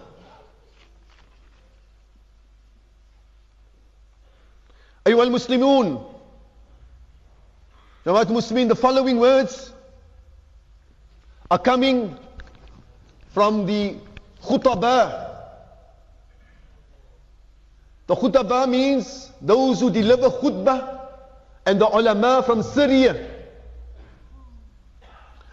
أيها 5.08 5.24
المسلمون 5.24 6.13
جماعة 8.06 8.24
المسلمين 8.24 8.70
the 8.70 8.75
following 8.75 9.20
words 9.20 9.72
are 11.51 11.60
coming 11.60 12.18
from 13.34 13.65
the 13.65 13.96
Khutaba. 14.46 15.25
The 18.08 18.15
khutaba 18.15 18.70
means 18.70 19.32
those 19.42 19.80
who 19.80 19.89
deliver 19.89 20.30
khutbah 20.30 21.01
and 21.65 21.82
the 21.82 21.88
ulama 21.88 22.44
from 22.46 22.62
Syria. 22.62 23.32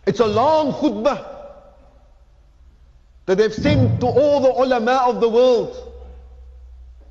It's 0.07 0.21
a 0.21 0.27
long 0.27 0.73
khutbah 0.73 1.27
that 3.25 3.39
they've 3.39 3.55
sent 3.55 4.01
to 4.01 4.07
all 4.07 4.41
the 4.41 4.51
ulama 4.51 5.05
of 5.09 5.21
the 5.21 5.29
world. 5.29 5.75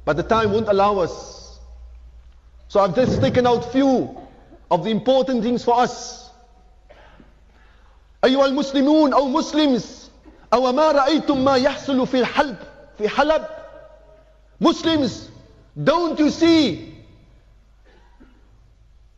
But 0.05 0.17
the 0.17 0.23
time 0.23 0.51
won't 0.51 0.67
allow 0.67 0.99
us. 0.99 1.44
So 2.67 2.79
I've 2.79 2.95
just 2.95 3.19
taken 3.21 3.45
out 3.45 3.71
few 3.71 4.17
of 4.69 4.83
the 4.85 4.89
important 4.91 5.43
things 5.43 5.63
for 5.63 5.79
us. 5.79 6.29
أيها 8.23 8.45
المسلمون 8.45 9.13
أو 9.13 9.41
Muslims 9.41 10.09
أو 10.53 10.71
ما 10.71 10.91
رأيتم 10.91 11.43
ما 11.43 11.55
يحصل 11.55 12.07
في 12.07 12.19
الحلب 12.19 12.57
في 12.97 13.09
حلب 13.09 13.45
Muslims 14.59 15.29
don't 15.83 16.19
you 16.19 16.29
see 16.29 16.93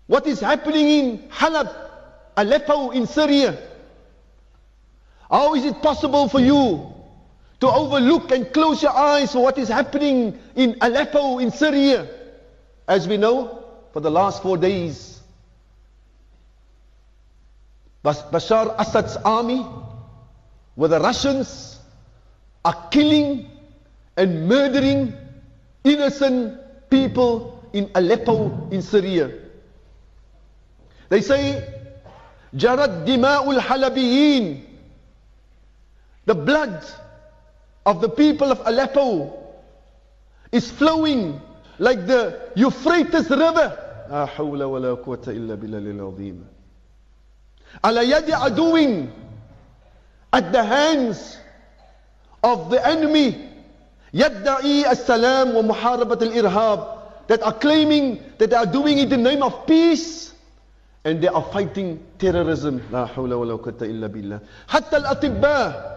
what 0.07 0.25
is 0.25 0.39
happening 0.39 0.87
in 0.87 1.19
Halab 1.29 1.69
Aleppo 2.37 2.91
in 2.91 3.05
Syria 3.07 3.57
how 5.29 5.53
is 5.55 5.65
it 5.65 5.81
possible 5.81 6.29
for 6.29 6.39
you 6.39 6.93
to 7.59 7.67
overlook 7.67 8.31
and 8.31 8.53
close 8.53 8.81
your 8.81 8.95
eyes 8.95 9.33
for 9.33 9.43
what 9.43 9.57
is 9.57 9.67
happening 9.67 10.39
in 10.55 10.77
Aleppo 10.81 11.39
in 11.39 11.51
Syria 11.51 12.07
As 12.88 13.06
we 13.06 13.16
know 13.16 13.64
for 13.92 14.00
the 14.00 14.10
last 14.10 14.42
four 14.42 14.56
days 14.56 15.18
Bashar 18.04 18.74
Assad's 18.78 19.16
army, 19.18 19.64
where 20.74 20.88
the 20.88 21.00
Russians 21.00 21.78
are 22.64 22.88
killing 22.90 23.50
and 24.16 24.48
murdering 24.48 25.14
innocent 25.84 26.58
people 26.90 27.68
in 27.72 27.90
Aleppo 27.94 28.68
in 28.70 28.82
Syria. 28.82 29.32
They 31.08 31.20
say, 31.20 31.66
Jarad 32.54 33.06
Dima'ul 33.06 33.58
Halabiyin, 33.58 34.64
the 36.24 36.34
blood 36.34 36.84
of 37.84 38.00
the 38.00 38.08
people 38.08 38.50
of 38.50 38.60
Aleppo 38.66 39.36
is 40.52 40.70
flowing 40.70 41.40
like 41.79 42.05
the 42.07 42.51
Euphrates 42.55 43.29
River. 43.29 43.77
لا 44.09 44.25
حول 44.25 44.63
ولا 44.63 44.93
قوة 44.93 45.21
إلا 45.27 45.55
بالله 45.55 45.77
العظيم 45.77 46.45
على 47.83 48.09
يد 48.09 48.31
عدو 48.31 49.07
at 50.33 50.51
the 50.51 50.63
hands 50.63 51.37
of 52.43 52.69
the 52.69 52.85
enemy 52.87 53.49
يدعي 54.13 54.91
السلام 54.91 55.55
ومحاربة 55.55 56.19
الإرهاب 56.21 56.87
that 57.27 57.41
are 57.41 57.53
claiming 57.53 58.19
that 58.37 58.49
they 58.49 58.55
are 58.55 58.65
doing 58.65 58.97
it 58.99 59.11
in 59.11 59.23
the 59.23 59.29
name 59.31 59.41
of 59.41 59.65
peace 59.65 60.33
and 61.05 61.21
they 61.21 61.27
are 61.27 61.43
fighting 61.53 61.99
terrorism 62.19 62.81
لا 62.91 63.05
حول 63.07 63.33
ولا 63.33 63.53
قوة 63.55 63.77
إلا 63.81 64.07
بالله 64.07 64.39
حتى 64.67 64.97
الأطباء 64.97 65.93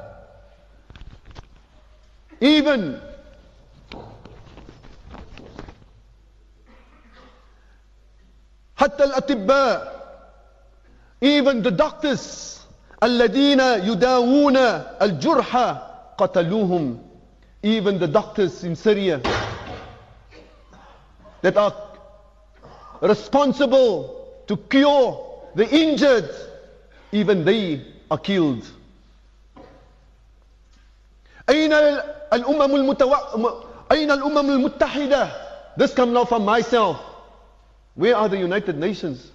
even 2.41 3.01
حتى 8.82 9.04
الأطباء 9.04 10.02
even 11.22 11.62
the 11.62 11.70
doctors 11.72 12.58
الذين 13.04 13.60
يداوون 13.62 14.58
الجرحى 15.02 15.78
قتلوهم 16.18 16.98
even 17.64 18.00
the 18.00 18.08
doctors 18.08 18.64
in 18.64 18.76
Syria 18.76 19.22
that 21.44 21.58
are 21.58 21.74
responsible 23.02 24.26
to 24.48 24.58
cure 24.58 25.10
the 25.56 25.68
injured 25.70 26.30
even 27.12 27.46
they 27.46 27.86
are 28.10 28.18
killed 28.18 28.66
أين 31.50 31.74
الأمم 32.34 32.76
المتو... 32.76 33.14
أين 33.92 34.12
الأمم 34.12 34.50
المتحدة 34.50 35.28
this 35.78 35.94
comes 35.94 36.14
now 36.14 36.26
from 36.26 36.46
myself 36.46 37.11
where 37.96 38.16
are 38.16 38.30
the 38.30 38.38
United 38.38 38.78
Nations 38.78 39.32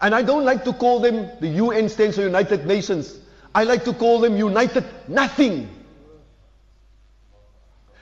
and 0.00 0.14
I 0.14 0.22
don't 0.22 0.44
like 0.44 0.64
to 0.64 0.72
call 0.72 1.00
them 1.00 1.30
the 1.40 1.48
UN 1.48 1.88
stands 1.88 2.16
for 2.16 2.22
United 2.22 2.66
Nations. 2.66 3.18
I 3.54 3.64
like 3.64 3.84
to 3.84 3.94
call 3.94 4.20
them 4.20 4.36
United 4.36 4.84
Nothing. 5.08 5.68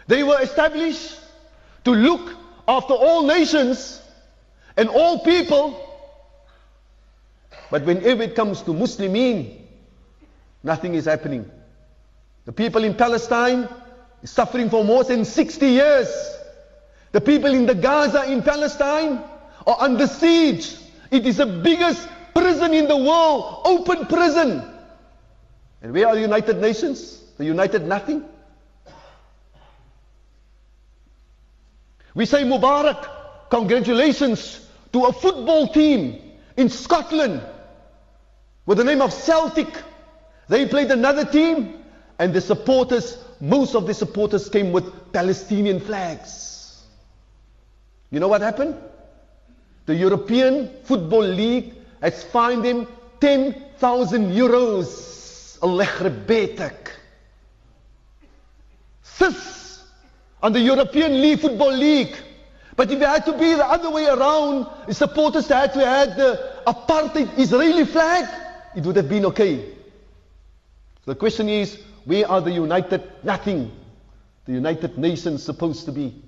They 0.08 0.24
were 0.24 0.40
established 0.40 1.18
to 1.84 1.92
look 1.92 2.34
after 2.66 2.94
all 2.94 3.24
nations 3.24 4.00
and 4.76 4.88
all 4.88 5.20
people. 5.20 5.78
But 7.70 7.84
whenever 7.84 8.22
it 8.24 8.34
comes 8.34 8.62
to 8.62 8.72
Muslimin, 8.72 9.60
nothing 10.62 10.94
is 10.94 11.04
happening. 11.04 11.48
The 12.46 12.52
people 12.52 12.82
in 12.82 12.94
Palestine 12.94 13.68
is 14.22 14.30
suffering 14.30 14.70
for 14.70 14.84
more 14.84 15.04
than 15.04 15.24
60 15.24 15.66
years. 15.68 16.08
The 17.12 17.20
people 17.20 17.52
in 17.52 17.66
the 17.66 17.74
Gaza 17.74 18.24
in 18.24 18.42
Palestine 18.42 19.22
are 19.66 19.76
under 19.80 20.06
siege. 20.06 20.76
It 21.10 21.26
is 21.26 21.36
the 21.36 21.46
biggest 21.46 22.08
prison 22.34 22.72
in 22.72 22.88
the 22.88 22.96
world, 22.96 23.60
open 23.64 24.06
prison. 24.06 24.62
And 25.82 25.92
where 25.92 26.08
are 26.08 26.14
the 26.14 26.22
United 26.22 26.58
Nations? 26.58 27.22
The 27.36 27.44
United 27.44 27.86
Nothing? 27.86 28.24
We 32.14 32.26
say 32.26 32.44
Mubarak, 32.44 33.50
congratulations 33.50 34.66
to 34.92 35.04
a 35.04 35.12
football 35.12 35.68
team 35.68 36.20
in 36.56 36.68
Scotland 36.68 37.42
with 38.64 38.78
the 38.78 38.84
name 38.84 39.02
of 39.02 39.12
Celtic. 39.12 39.68
They 40.48 40.66
played 40.66 40.90
another 40.90 41.24
team 41.24 41.82
and 42.18 42.32
the 42.32 42.40
supporters, 42.40 43.18
most 43.40 43.74
of 43.74 43.86
the 43.86 43.94
supporters 43.94 44.48
came 44.48 44.72
with 44.72 45.12
Palestinian 45.12 45.80
flags. 45.80 46.51
You 48.12 48.20
know 48.20 48.28
what 48.28 48.42
happened? 48.42 48.76
The 49.86 49.94
European 49.96 50.70
Football 50.84 51.24
League 51.24 51.74
has 52.00 52.22
fined 52.22 52.64
him 52.64 52.86
10,000 53.20 54.30
euros. 54.30 55.58
Allah 55.62 55.86
betek. 56.26 56.90
Sis 59.02 59.82
on 60.42 60.52
the 60.52 60.60
European 60.60 61.20
League 61.20 61.40
Football 61.40 61.72
League. 61.72 62.14
But 62.76 62.90
if 62.90 63.00
it 63.00 63.06
had 63.06 63.24
to 63.26 63.32
be 63.32 63.54
the 63.54 63.64
other 63.64 63.90
way 63.90 64.06
around, 64.06 64.66
supporters 64.92 65.48
had 65.48 65.72
to 65.74 65.84
have 65.84 66.16
the 66.16 66.60
apartheid 66.66 67.38
Israeli 67.38 67.84
flag, 67.84 68.28
it 68.76 68.84
would 68.84 68.96
have 68.96 69.08
been 69.08 69.26
okay. 69.26 69.64
The 71.04 71.14
question 71.14 71.48
is, 71.48 71.78
where 72.04 72.28
are 72.28 72.40
the 72.40 72.50
United 72.50 73.02
Nothing? 73.22 73.70
The 74.46 74.52
United 74.52 74.98
Nations 74.98 75.42
supposed 75.42 75.84
to 75.86 75.92
be? 75.92 76.22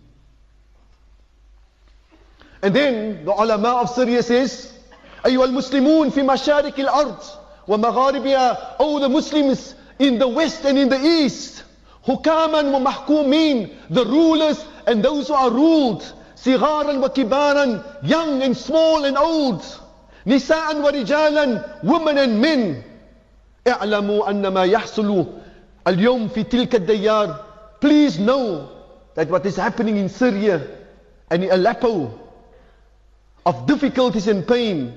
And 2.64 2.74
then 2.74 3.26
the 3.26 3.32
ulama 3.32 3.82
of 3.82 3.90
Syria 3.90 4.22
says, 4.22 4.72
أيها 5.26 5.44
المسلمون 5.44 6.10
في 6.10 6.22
مشارق 6.22 6.80
الأرض 6.80 7.18
ومغاربها 7.68 8.76
Oh 8.80 8.98
the 8.98 9.08
Muslims 9.08 9.74
in 9.98 10.18
the 10.18 10.26
west 10.26 10.64
and 10.64 10.78
in 10.78 10.88
the 10.88 10.98
east 10.98 11.62
حكاما 12.08 12.62
ومحكومين 12.62 13.68
the 13.90 14.06
rulers 14.06 14.64
and 14.86 15.02
those 15.02 15.28
who 15.28 15.34
are 15.34 15.50
ruled 15.50 16.02
صغارا 16.36 17.04
وكبارا 17.04 17.82
young 18.02 18.40
and 18.42 18.56
small 18.56 19.04
and 19.04 19.18
old 19.18 19.62
نساء 20.26 20.80
ورجالا 20.80 21.82
women 21.84 22.16
and 22.16 22.40
men 22.40 22.82
اعلموا 23.66 24.30
أن 24.30 24.48
ما 24.48 24.64
يحصل 24.64 25.26
اليوم 25.86 26.28
في 26.28 26.42
تلك 26.44 26.74
الديار 26.74 27.36
please 27.82 28.18
know 28.18 28.70
that 29.16 29.28
what 29.28 29.44
is 29.44 29.56
happening 29.56 29.98
in 29.98 30.08
Syria 30.08 30.66
and 31.30 31.44
in 31.44 31.50
Aleppo 31.50 32.23
of 33.45 33.65
difficulties 33.65 34.27
and 34.27 34.47
pain, 34.47 34.93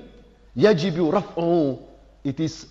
yajibu 0.55 1.11
raf'uhu. 1.11 1.79
It 2.23 2.39
is 2.39 2.67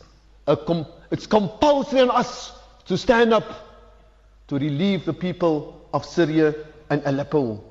a 0.47 0.57
com 0.57 0.87
it's 1.11 1.27
compulsory 1.27 2.01
on 2.01 2.11
us 2.11 2.53
to 2.87 2.97
stand 2.97 3.33
up 3.35 3.45
to 4.49 4.59
relieve 4.59 5.05
the 5.05 5.13
people 5.13 5.81
of 5.93 6.05
Syria 6.05 6.55
and 6.91 7.03
Aleppo. 7.05 7.63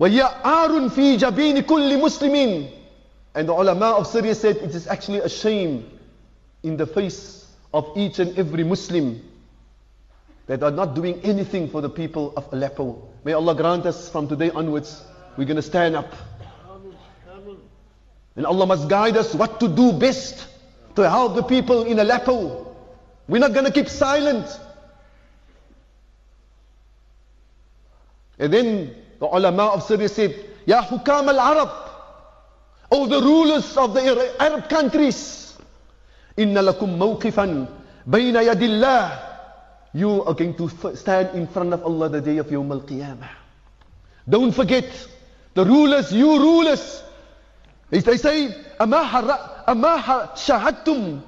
وَهِيَ 0.00 0.42
عَارٌ 0.42 0.90
فِي 0.90 1.16
جَبِينِ 1.18 1.62
كُلِّ 1.62 2.00
مُسْلِمٍ 2.00 2.70
And 3.34 3.48
the 3.48 3.52
ulama 3.52 3.92
of 3.92 4.06
Syria 4.06 4.34
said 4.34 4.56
it 4.56 4.74
is 4.74 4.88
actually 4.88 5.20
a 5.20 5.28
shame 5.28 5.88
in 6.62 6.76
the 6.76 6.86
face 6.86 7.46
of 7.72 7.88
each 7.96 8.18
and 8.18 8.36
every 8.36 8.64
Muslim 8.64 9.22
that 10.46 10.62
are 10.62 10.70
not 10.72 10.94
doing 10.94 11.20
anything 11.22 11.68
for 11.68 11.80
the 11.80 11.88
people 11.88 12.32
of 12.36 12.52
Aleppo. 12.52 13.08
May 13.24 13.32
Allah 13.32 13.54
grant 13.54 13.86
us 13.86 14.08
from 14.08 14.26
today 14.26 14.50
onwards 14.50 15.02
we're 15.37 15.45
going 15.45 15.57
to 15.57 15.61
stand 15.61 15.95
up. 15.95 16.13
And 18.35 18.45
Allah 18.45 18.65
must 18.65 18.89
guide 18.89 19.17
us 19.17 19.33
what 19.33 19.59
to 19.59 19.67
do 19.67 19.93
best 19.93 20.47
to 20.95 21.09
help 21.09 21.35
the 21.35 21.43
people 21.43 21.83
in 21.85 21.99
Aleppo. 21.99 22.75
We're 23.27 23.39
not 23.39 23.53
going 23.53 23.65
to 23.65 23.71
keep 23.71 23.89
silent. 23.89 24.47
And 28.39 28.53
then 28.53 28.95
the 29.19 29.25
ulama 29.25 29.67
of 29.67 29.83
Syria 29.83 30.09
said, 30.09 30.35
Ya 30.65 30.83
hukam 30.83 31.27
al-Arab, 31.27 31.69
O 32.91 33.07
the 33.07 33.21
rulers 33.21 33.75
of 33.75 33.93
the 33.93 34.35
Arab 34.39 34.69
countries, 34.69 35.57
inna 36.37 36.61
lakum 36.61 36.97
mawqifan 36.97 37.67
bayna 38.07 38.45
yadillah. 38.45 39.23
You 39.93 40.23
are 40.23 40.33
going 40.35 40.53
to 40.55 40.95
stand 40.95 41.35
in 41.35 41.47
front 41.47 41.73
of 41.73 41.83
Allah 41.83 42.09
the 42.09 42.21
day 42.21 42.37
of 42.37 42.47
Yawm 42.47 42.69
al-Qiyamah. 42.71 43.29
Don't 44.29 44.51
forget, 44.51 44.85
the 45.56 45.64
rulers, 45.64 46.12
you 46.12 46.38
rulers, 46.38 47.02
they 47.90 48.00
say, 48.16 48.54
أما 48.80 50.34
شاهدتم 50.34 51.20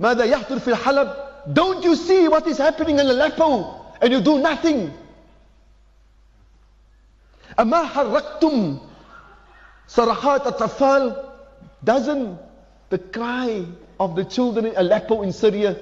ماذا 0.00 0.24
يحضر 0.24 0.58
في 0.58 0.68
الحلب 0.68 1.14
Don't 1.52 1.82
you 1.84 1.96
see 1.96 2.28
what 2.28 2.46
is 2.46 2.58
happening 2.58 2.98
in 2.98 3.06
Aleppo 3.06 3.74
and 4.02 4.12
you 4.12 4.20
do 4.20 4.38
nothing? 4.38 4.90
أما 7.58 7.84
حركتم 7.86 8.78
صرخات 9.88 10.46
الأطفال 10.46 11.24
Doesn't 11.84 12.38
the 12.90 12.98
cry 12.98 13.64
of 13.98 14.16
the 14.16 14.24
children 14.24 14.66
in 14.66 14.76
Aleppo 14.76 15.22
in 15.22 15.32
Syria 15.32 15.76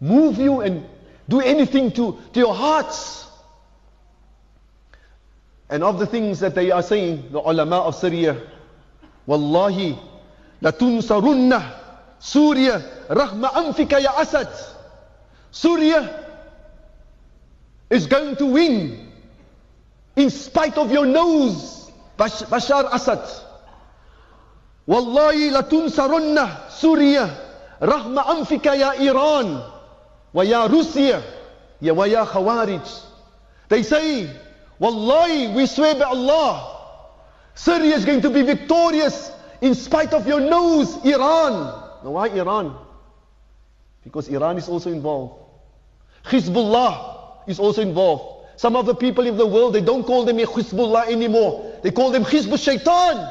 move 0.00 0.38
you 0.38 0.60
and 0.60 0.84
do 1.28 1.40
anything 1.40 1.92
to, 1.92 2.18
to 2.32 2.40
your 2.40 2.54
hearts? 2.54 3.26
And 5.71 5.83
of 5.83 5.97
the 5.99 6.05
things 6.05 6.39
that 6.41 6.53
they 6.53 6.69
are 6.69 6.83
saying, 6.83 7.31
the 7.31 7.39
ulama 7.39 7.77
of 7.79 7.95
Syria, 7.95 8.37
Wallahi, 9.25 9.97
لتنصرن 10.61 11.61
سوريا 12.19 12.81
رغم 13.09 13.45
أنفك 13.45 13.91
يا 13.93 14.21
أسد 14.21 14.47
Syria 15.51 16.25
is 17.89 18.05
going 18.05 18.35
to 18.35 18.45
win 18.45 19.11
in 20.15 20.29
spite 20.29 20.77
of 20.77 20.91
your 20.91 21.05
nose, 21.05 21.91
Bashar 22.17 22.87
Assad. 22.93 23.27
Wallahi 24.87 25.49
latunsaranna 25.51 26.69
Syria 26.69 27.29
rahma 27.81 28.23
anfika 28.27 28.75
ya 28.77 28.91
Iran 28.95 29.63
wa 30.33 30.43
ya 30.43 30.67
Russia 30.67 31.21
ya 31.81 31.93
wa 31.93 32.05
ya 32.05 32.25
Khawarij. 32.25 32.87
They 33.67 33.83
say, 33.83 34.29
Wallahi, 34.81 35.49
we 35.49 35.67
swear 35.67 35.93
by 35.93 36.05
Allah, 36.05 36.75
Syria 37.53 37.95
is 37.95 38.03
going 38.03 38.21
to 38.21 38.31
be 38.31 38.41
victorious 38.41 39.31
in 39.61 39.75
spite 39.75 40.11
of 40.11 40.25
your 40.25 40.39
nose, 40.39 40.97
Iran. 41.05 41.53
Now 42.03 42.09
why 42.09 42.29
Iran? 42.29 42.75
Because 44.03 44.27
Iran 44.29 44.57
is 44.57 44.67
also 44.67 44.91
involved. 44.91 45.35
Hezbollah 46.25 47.47
is 47.47 47.59
also 47.59 47.83
involved. 47.83 48.47
Some 48.57 48.75
of 48.75 48.87
the 48.87 48.95
people 48.95 49.27
in 49.27 49.37
the 49.37 49.45
world, 49.45 49.75
they 49.75 49.81
don't 49.81 50.03
call 50.03 50.25
them 50.25 50.37
Hezbollah 50.37 51.09
anymore. 51.09 51.79
They 51.83 51.91
call 51.91 52.09
them 52.09 52.25
Hizb 52.25 52.57
Shaitan. 52.57 53.27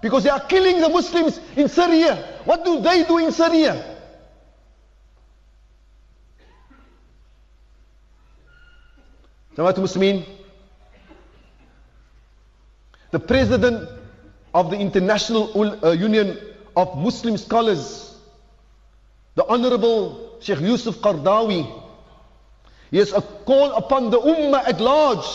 Because 0.00 0.24
they 0.24 0.30
are 0.30 0.40
killing 0.40 0.80
the 0.80 0.88
Muslims 0.88 1.38
in 1.56 1.68
Syria. 1.68 2.40
What 2.46 2.64
do 2.64 2.80
they 2.80 3.04
do 3.04 3.18
in 3.18 3.32
Syria? 3.32 3.98
Jamaat 9.54 9.76
Muslimin, 9.76 10.24
the 13.10 13.18
president 13.18 13.88
of 14.54 14.70
the 14.70 14.76
International 14.78 15.84
uh, 15.84 15.92
Union 15.92 16.38
of 16.76 16.96
Muslim 16.96 17.36
Scholars, 17.36 18.16
the 19.34 19.44
Honorable 19.46 20.38
Sheikh 20.40 20.60
Yusuf 20.60 20.96
Qardawi, 20.96 21.82
he 22.90 22.98
has 22.98 23.12
a 23.12 23.20
call 23.20 23.72
upon 23.72 24.10
the 24.10 24.18
Ummah 24.20 24.66
at 24.66 24.80
large, 24.80 25.26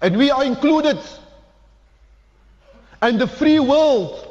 and 0.00 0.16
we 0.16 0.30
are 0.30 0.44
included, 0.44 0.98
and 3.02 3.20
the 3.20 3.26
free 3.26 3.58
world 3.58 4.24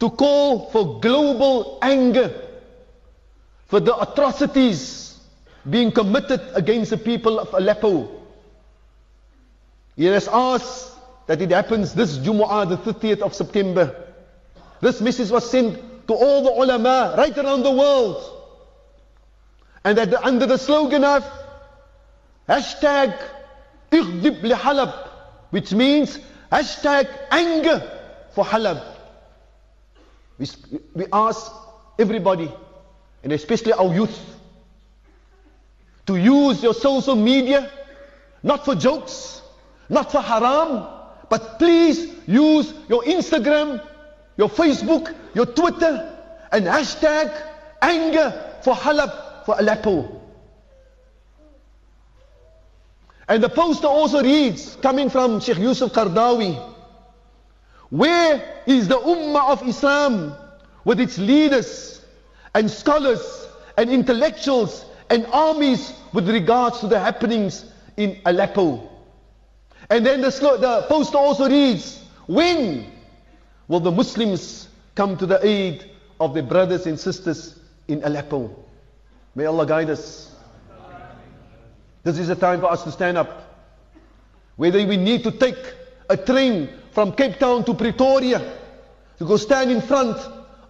to 0.00 0.10
call 0.10 0.70
for 0.70 1.00
global 1.00 1.78
anger 1.82 2.32
for 3.66 3.80
the 3.80 3.96
atrocities 3.96 5.18
being 5.68 5.90
committed 5.90 6.40
against 6.54 6.90
the 6.90 6.98
people 6.98 7.38
of 7.38 7.52
Aleppo. 7.54 8.23
He 9.96 10.06
has 10.06 10.28
asked 10.28 10.92
that 11.26 11.40
it 11.40 11.50
happens 11.50 11.94
this 11.94 12.18
Jumu'ah, 12.18 12.68
the 12.68 12.76
30th 12.76 13.22
of 13.22 13.34
September. 13.34 13.94
This 14.80 15.00
message 15.00 15.30
was 15.30 15.48
sent 15.48 16.06
to 16.08 16.14
all 16.14 16.42
the 16.42 16.50
ulama 16.50 17.14
right 17.16 17.36
around 17.38 17.62
the 17.62 17.70
world. 17.70 18.30
And 19.84 19.96
that 19.98 20.12
under 20.14 20.46
the 20.46 20.58
slogan 20.58 21.04
of 21.04 21.24
hashtag 22.48 23.16
Ighdib 23.90 24.42
li 24.42 24.54
Halab, 24.54 25.08
which 25.50 25.72
means 25.72 26.18
hashtag 26.50 27.08
anger 27.30 27.80
for 28.34 28.44
Halab. 28.44 28.82
We, 30.38 30.46
we 30.94 31.06
ask 31.12 31.50
everybody, 31.98 32.50
and 33.22 33.32
especially 33.32 33.72
our 33.72 33.94
youth, 33.94 34.18
to 36.06 36.16
use 36.16 36.62
your 36.62 36.74
social 36.74 37.14
media 37.14 37.70
not 38.42 38.64
for 38.64 38.74
jokes, 38.74 39.40
not 39.88 40.10
for 40.12 40.20
haram, 40.20 40.86
but 41.28 41.58
please 41.58 42.12
use 42.26 42.74
your 42.88 43.02
Instagram, 43.02 43.80
your 44.36 44.48
Facebook, 44.48 45.14
your 45.34 45.46
Twitter, 45.46 46.16
and 46.52 46.64
hashtag 46.66 47.34
anger 47.82 48.58
for 48.62 48.74
Halab 48.74 49.44
for 49.44 49.58
Aleppo. 49.58 50.20
And 53.28 53.42
the 53.42 53.48
poster 53.48 53.86
also 53.86 54.22
reads, 54.22 54.76
coming 54.82 55.08
from 55.08 55.40
Sheikh 55.40 55.58
Yusuf 55.58 55.92
Qardawi, 55.92 56.72
where 57.90 58.62
is 58.66 58.88
the 58.88 58.98
Ummah 58.98 59.50
of 59.50 59.68
Islam 59.68 60.34
with 60.84 61.00
its 61.00 61.18
leaders 61.18 62.02
and 62.54 62.70
scholars 62.70 63.48
and 63.76 63.90
intellectuals 63.90 64.84
and 65.10 65.26
armies 65.32 65.92
with 66.12 66.28
regards 66.28 66.80
to 66.80 66.86
the 66.86 66.98
happenings 66.98 67.64
in 67.96 68.20
Aleppo? 68.26 68.90
And 69.89 70.05
then 70.05 70.21
the, 70.21 70.29
the 70.29 70.85
poster 70.87 71.17
also 71.17 71.49
reads, 71.49 72.03
when 72.27 72.91
will 73.67 73.79
the 73.79 73.91
Muslims 73.91 74.67
come 74.95 75.17
to 75.17 75.25
the 75.25 75.43
aid 75.45 75.89
of 76.19 76.33
their 76.33 76.43
brothers 76.43 76.85
and 76.85 76.99
sisters 76.99 77.59
in 77.87 78.03
Aleppo? 78.03 78.53
May 79.35 79.45
Allah 79.45 79.65
guide 79.65 79.89
us. 79.89 80.35
This 82.03 82.19
is 82.19 82.29
a 82.29 82.35
time 82.35 82.59
for 82.61 82.71
us 82.71 82.83
to 82.83 82.91
stand 82.91 83.17
up. 83.17 83.45
Whether 84.55 84.85
we 84.85 84.97
need 84.97 85.23
to 85.23 85.31
take 85.31 85.57
a 86.09 86.17
train 86.17 86.69
from 86.91 87.13
Cape 87.13 87.39
Town 87.39 87.63
to 87.65 87.73
Pretoria 87.73 88.39
to 89.17 89.25
go 89.25 89.37
stand 89.37 89.71
in 89.71 89.81
front 89.81 90.17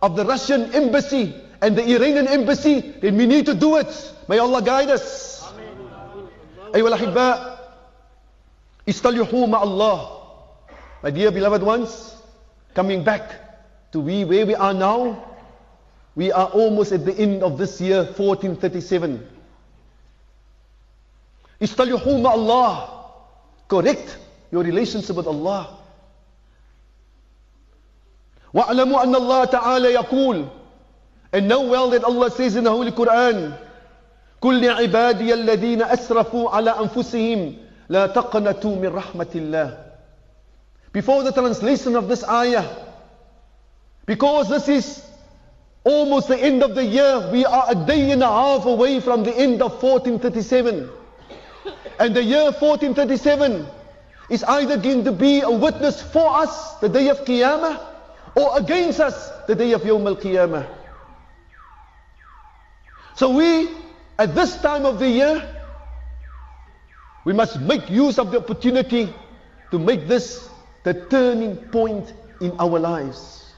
of 0.02 0.16
the 0.16 0.26
Russian 0.26 0.74
embassy 0.74 1.34
and 1.62 1.76
the 1.76 1.84
Iranian 1.96 2.28
embassy, 2.28 2.82
then 3.02 3.18
we 3.18 3.26
need 3.26 3.46
to 3.46 3.54
do 3.54 3.78
it. 3.78 4.14
May 4.28 4.38
Allah 4.40 4.62
guide 4.62 4.90
us. 4.90 5.44
أيها 6.74 6.88
الأحباء 6.88 7.53
استلحوا 8.88 9.48
مع 9.48 9.62
Allah. 9.62 10.20
My 11.04 11.12
dear 11.12 11.32
beloved 11.32 11.64
ones, 11.64 12.16
coming 12.74 13.04
back 13.04 13.24
to 13.92 14.00
we 14.00 14.26
where 14.26 14.46
we 14.46 14.56
are 14.56 14.74
now, 14.74 15.24
we 16.16 16.32
are 16.32 16.48
almost 16.48 16.92
at 16.92 17.06
the 17.06 17.16
end 17.18 17.44
of 17.44 17.58
this 17.58 17.80
year, 17.80 18.04
1437. 18.04 19.26
Istalihu 21.62 22.26
Allah. 22.26 23.06
Correct 23.68 24.18
your 24.52 24.64
relationship 24.64 25.16
with 25.16 25.28
Allah. 25.28 25.78
وَاعْلَمُوا 28.54 29.04
أَنَّ 29.04 29.16
اللَّهَ 29.16 29.46
تَعَالَى 29.46 29.94
يَقُولُ 29.94 30.50
And 31.34 31.48
know 31.48 31.62
well 31.70 31.92
that 31.92 32.04
Allah 32.04 32.32
says 32.32 32.56
in 32.56 32.64
the 32.64 32.72
Holy 32.72 32.92
Quran, 32.92 33.54
كل 34.42 34.70
عبادي 34.70 35.34
الذين 35.34 35.84
أسرفوا 35.84 36.50
على 36.50 36.72
أنفسهم 36.72 37.63
لا 37.89 38.07
تقنطوا 38.07 38.77
من 38.77 39.03
min 39.15 39.27
الله. 39.35 39.79
Before 40.93 41.23
the 41.23 41.33
translation 41.33 41.97
of 41.97 42.09
this 42.09 42.23
ayah, 42.25 42.65
because 44.07 44.49
this 44.49 44.69
is 44.69 45.05
almost 45.83 46.29
the 46.29 46.39
end 46.39 46.63
of 46.63 46.75
the 46.75 46.85
year, 46.85 47.31
we 47.31 47.45
are 47.45 47.67
a 47.69 47.75
day 47.75 48.11
and 48.11 48.23
a 48.23 48.29
half 48.29 48.65
away 48.65 49.01
from 49.01 49.25
the 49.25 49.37
end 49.37 49.61
of 49.61 49.83
1437. 49.83 50.89
And 51.99 52.15
the 52.15 52.23
year 52.23 52.45
1437 52.45 53.67
is 54.31 54.43
either 54.45 54.77
going 54.79 55.05
to 55.05 55.13
be 55.13 55.41
a 55.41 55.51
witness 55.51 56.01
for 56.01 56.37
us 56.37 56.75
the 56.79 56.89
day 56.89 57.09
of 57.09 57.25
Qiyamah 57.25 57.81
or 58.35 58.59
against 58.59 59.01
us 59.01 59.31
the 59.47 59.55
day 59.55 59.73
of 59.73 59.83
Yawm 59.83 60.07
al 60.07 60.17
Qiyamah. 60.17 60.67
So 63.17 63.31
we, 63.31 63.69
at 64.19 64.35
this 64.35 64.57
time 64.61 64.87
of 64.87 64.99
the 64.99 65.09
year, 65.09 65.54
we 67.25 67.33
must 67.33 67.61
make 67.61 67.91
use 67.91 68.19
of 68.19 68.31
the 68.31 68.39
opportunity 68.39 69.13
to 69.71 69.79
make 69.79 70.07
this 70.07 70.49
the 70.83 70.95
turning 71.09 71.57
point 71.57 72.13
in 72.41 72.55
our 72.59 72.79
lives. 72.79 73.53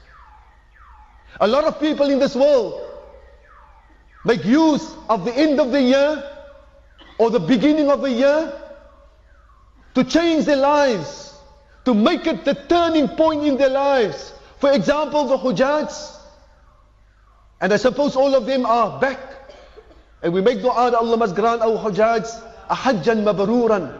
A 1.39 1.47
lot 1.47 1.65
of 1.65 1.79
people 1.79 2.09
in 2.09 2.19
this 2.19 2.35
world, 2.35 2.81
make 4.23 4.43
use 4.45 4.95
of 5.09 5.25
the 5.25 5.37
end 5.37 5.59
of 5.59 5.71
the 5.71 5.81
year 5.81 6.23
or 7.17 7.29
the 7.29 7.39
beginning 7.39 7.91
of 7.91 8.01
the 8.01 8.11
year 8.11 8.53
to 9.95 10.03
change 10.03 10.45
their 10.45 10.57
lives, 10.57 11.35
to 11.85 11.93
make 11.93 12.25
it 12.25 12.45
the 12.45 12.53
turning 12.53 13.07
point 13.09 13.43
in 13.43 13.57
their 13.57 13.69
lives. 13.69 14.33
For 14.59 14.71
example, 14.71 15.25
the 15.25 15.37
Hujjats, 15.37 16.17
and 17.59 17.73
I 17.73 17.77
suppose 17.77 18.15
all 18.15 18.33
of 18.35 18.45
them 18.45 18.65
are 18.65 18.99
back. 18.99 19.19
And 20.21 20.33
we 20.33 20.41
make 20.41 20.61
dua 20.61 20.91
that 20.91 20.97
Allah 20.97 21.17
must 21.17 21.35
grant 21.35 21.61
our 21.61 21.77
Hujjats 21.77 22.41
Hajjan 22.75 23.23
Mabaruran. 23.23 23.97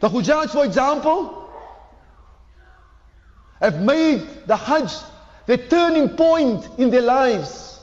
The 0.00 0.08
Hujjats, 0.08 0.50
for 0.50 0.64
example, 0.64 1.50
have 3.60 3.80
made 3.82 4.26
the 4.46 4.56
Hajj 4.56 4.90
the 5.46 5.58
turning 5.58 6.10
point 6.10 6.66
in 6.78 6.90
their 6.90 7.02
lives. 7.02 7.80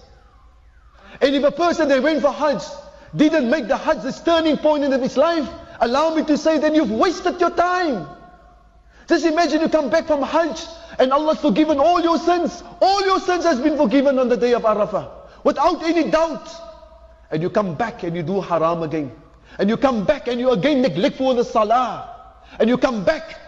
And 1.22 1.36
if 1.36 1.44
a 1.44 1.52
person 1.52 1.90
that 1.90 2.02
went 2.02 2.22
for 2.22 2.32
Hajj 2.32 2.64
didn't 3.16 3.50
make 3.50 3.68
the 3.68 3.78
Hajj 3.78 4.02
this 4.04 4.20
turning 4.22 4.58
point 4.58 4.84
in 4.84 4.92
his 5.02 5.18
life, 5.18 5.48
allow 5.80 6.16
me 6.16 6.24
to 6.24 6.38
say 6.38 6.58
then 6.58 6.74
you've 6.74 6.92
wasted 6.92 7.40
your 7.40 7.52
time. 7.52 8.08
Just 9.08 9.26
imagine 9.26 9.62
you 9.62 9.70
come 9.70 9.90
back 9.90 10.08
from 10.08 10.22
Hajj 10.22 10.62
and 11.00 11.14
Allah's 11.14 11.40
forgiven 11.40 11.80
all 11.80 12.02
your 12.02 12.18
sins. 12.18 12.64
All 12.82 13.06
your 13.06 13.20
sins 13.20 13.44
has 13.46 13.60
been 13.60 13.78
forgiven 13.78 14.20
on 14.20 14.28
the 14.30 14.38
day 14.38 14.54
of 14.54 14.64
Arafah. 14.64 15.10
Without 15.44 15.84
any 15.84 16.10
doubt. 16.10 16.67
And 17.32 17.42
you 17.42 17.50
come 17.50 17.76
back 17.76 18.04
and 18.04 18.16
you 18.16 18.24
do 18.24 18.42
haram 18.42 18.84
again. 18.84 19.12
And 19.60 19.70
you 19.70 19.78
come 19.78 20.06
back 20.06 20.28
and 20.28 20.40
you 20.40 20.52
again 20.52 20.82
neglect 20.82 21.18
for 21.18 21.34
the 21.34 21.44
salah. 21.44 22.14
And 22.60 22.70
you 22.70 22.78
come 22.78 23.04
back. 23.04 23.40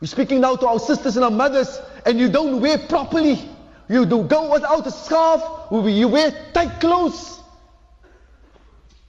We're 0.00 0.08
speaking 0.08 0.40
now 0.40 0.56
to 0.56 0.66
our 0.66 0.78
sisters 0.78 1.16
and 1.16 1.24
our 1.24 1.30
mothers. 1.30 1.80
And 2.04 2.18
you 2.18 2.28
don't 2.28 2.60
wear 2.60 2.78
properly. 2.78 3.40
You 3.88 4.06
do 4.06 4.24
go 4.24 4.52
without 4.52 4.86
a 4.86 4.90
scarf. 4.90 5.42
You 5.70 6.08
wear 6.08 6.32
tight 6.52 6.80
clothes. 6.80 7.40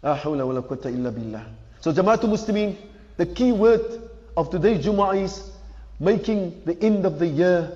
So 0.04 1.94
Jamaatul 1.94 2.30
Muslimin, 2.30 2.76
the 3.18 3.26
key 3.26 3.52
word 3.52 4.10
of 4.38 4.50
today's 4.50 4.86
Jumu'ah 4.86 5.24
is 5.24 5.52
making 6.00 6.62
the 6.66 6.82
end 6.84 7.06
of 7.06 7.20
the 7.20 7.28
year 7.28 7.72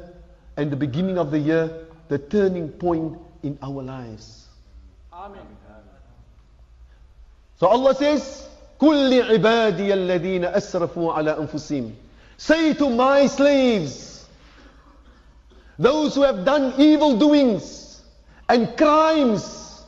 and 0.58 0.72
the 0.72 0.76
beginning 0.76 1.18
of 1.18 1.32
the 1.32 1.40
year 1.40 1.88
the 2.10 2.18
turning 2.18 2.70
point 2.70 3.18
in 3.44 3.58
our 3.62 3.82
lives. 3.82 4.48
Amen. 5.14 5.46
So 7.60 7.68
Allah 7.68 7.94
says, 7.96 8.48
كل 8.80 9.22
عبادي 9.22 9.94
الذين 9.94 10.46
أسرفوا 10.46 11.14
على 11.14 11.38
أنفسهم 11.38 11.92
Say 12.38 12.74
to 12.76 12.90
my 12.90 13.28
slaves, 13.28 14.26
those 15.78 16.16
who 16.16 16.22
have 16.24 16.46
done 16.46 16.74
evil 16.78 17.18
doings 17.20 18.02
and 18.48 18.78
crimes, 18.78 19.84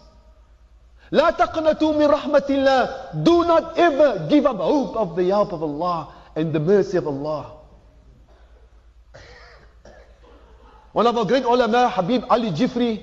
لا 1.12 1.30
تقنطوا 1.32 1.94
من 1.96 2.08
رحمة 2.12 2.44
الله 2.50 3.24
Do 3.24 3.46
not 3.46 3.78
ever 3.78 4.28
give 4.30 4.46
up 4.46 4.58
hope 4.58 4.98
of 4.98 5.16
the 5.16 5.30
help 5.30 5.54
of 5.54 5.64
Allah 5.64 6.14
and 6.36 6.52
the 6.52 6.60
mercy 6.60 6.98
of 6.98 7.08
Allah. 7.08 7.54
One 10.92 11.08
of 11.08 11.18
our 11.18 11.24
great 11.24 11.46
ulama, 11.46 11.88
Habib 11.90 12.26
Ali 12.30 12.52
Jifri, 12.52 13.02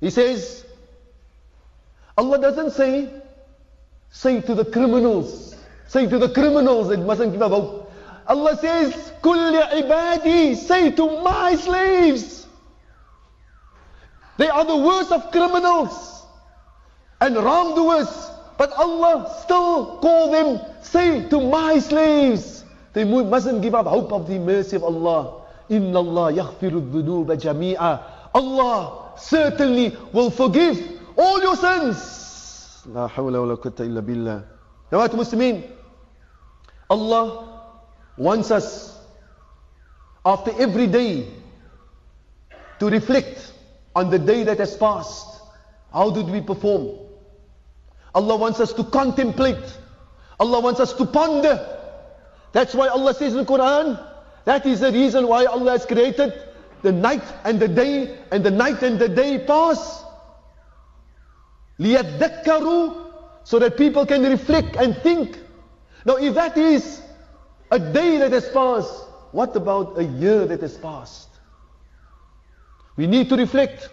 he 0.00 0.10
says, 0.10 0.64
Allah 2.18 2.38
doesn't 2.38 2.72
say, 2.72 3.08
say 4.10 4.40
to 4.40 4.54
the 4.54 4.64
criminals, 4.64 5.56
say 5.86 6.06
to 6.06 6.18
the 6.18 6.28
criminals 6.28 6.90
it 6.90 7.00
mustn't 7.00 7.32
give 7.32 7.42
up 7.42 7.52
hope. 7.52 7.92
Allah 8.26 8.56
says, 8.56 9.12
Kulli 9.22 9.62
ibadi, 9.82 10.56
say 10.56 10.90
to 10.92 11.22
my 11.22 11.54
slaves. 11.54 12.46
They 14.38 14.48
are 14.48 14.64
the 14.64 14.76
worst 14.76 15.12
of 15.12 15.30
criminals 15.30 16.24
and 17.20 17.36
wrongdoers. 17.36 18.30
But 18.58 18.72
Allah 18.72 19.36
still 19.44 19.98
call 19.98 20.32
them, 20.32 20.60
say 20.82 21.28
to 21.28 21.40
my 21.40 21.78
slaves. 21.78 22.64
They 22.94 23.04
mustn't 23.04 23.60
give 23.62 23.74
up 23.74 23.86
hope 23.86 24.12
of 24.12 24.26
the 24.26 24.38
mercy 24.38 24.76
of 24.76 24.84
Allah. 24.84 25.42
Inna 25.68 25.98
Allah 25.98 26.32
yaghfiru 26.32 26.90
dhunuba 26.90 27.36
jami'a. 27.36 28.02
Allah 28.34 29.12
certainly 29.18 29.96
will 30.12 30.30
forgive 30.30 31.00
all 31.16 31.40
your 31.42 31.56
sins. 31.56 32.25
La 32.88 33.08
hawla 33.08 33.40
wa 33.40 33.46
la 33.46 33.56
quwwata 33.56 33.84
illa 33.84 34.02
billah. 34.02 34.42
Jamaat 34.92 35.12
Muslimin, 35.14 35.62
Allah 36.88 37.62
wants 38.16 38.50
us 38.50 38.96
after 40.24 40.52
every 40.58 40.86
day 40.86 41.26
to 42.78 42.88
reflect 42.88 43.52
on 43.94 44.10
the 44.10 44.18
day 44.18 44.44
that 44.44 44.58
has 44.58 44.76
passed. 44.76 45.40
How 45.92 46.10
did 46.10 46.26
we 46.26 46.40
perform? 46.40 46.98
Allah 48.14 48.36
wants 48.36 48.60
us 48.60 48.72
to 48.74 48.84
contemplate. 48.84 49.78
Allah 50.38 50.60
wants 50.60 50.80
us 50.80 50.92
to 50.94 51.06
ponder. 51.06 51.58
That's 52.52 52.74
why 52.74 52.88
Allah 52.88 53.14
says 53.14 53.32
in 53.32 53.38
the 53.38 53.44
Quran, 53.44 53.98
that 54.44 54.64
is 54.64 54.80
the 54.80 54.92
reason 54.92 55.26
why 55.26 55.44
Allah 55.46 55.72
has 55.72 55.86
created 55.86 56.32
the 56.82 56.92
night 56.92 57.24
and 57.44 57.58
the 57.58 57.68
day 57.68 58.16
and 58.30 58.44
the 58.44 58.50
night 58.50 58.82
and 58.82 58.98
the 58.98 59.08
day 59.08 59.38
pass. 59.44 60.04
لِيَذَّكَّرُوا 61.79 63.11
So 63.43 63.59
that 63.59 63.77
people 63.77 64.05
can 64.05 64.23
reflect 64.23 64.75
and 64.75 64.95
think. 64.97 65.37
Now 66.05 66.17
if 66.17 66.33
that 66.35 66.57
is 66.57 67.01
a 67.71 67.79
day 67.79 68.17
that 68.17 68.31
has 68.31 68.49
passed, 68.49 69.05
what 69.31 69.55
about 69.55 69.97
a 69.97 70.03
year 70.03 70.45
that 70.45 70.61
has 70.61 70.77
passed? 70.77 71.29
We 72.97 73.07
need 73.07 73.29
to 73.29 73.35
reflect 73.35 73.89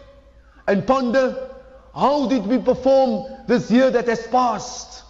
and 0.66 0.86
ponder 0.86 1.50
how 1.94 2.28
did 2.28 2.46
we 2.46 2.58
perform 2.58 3.26
this 3.46 3.70
year 3.70 3.90
that 3.90 4.06
has 4.08 4.26
passed? 4.26 5.04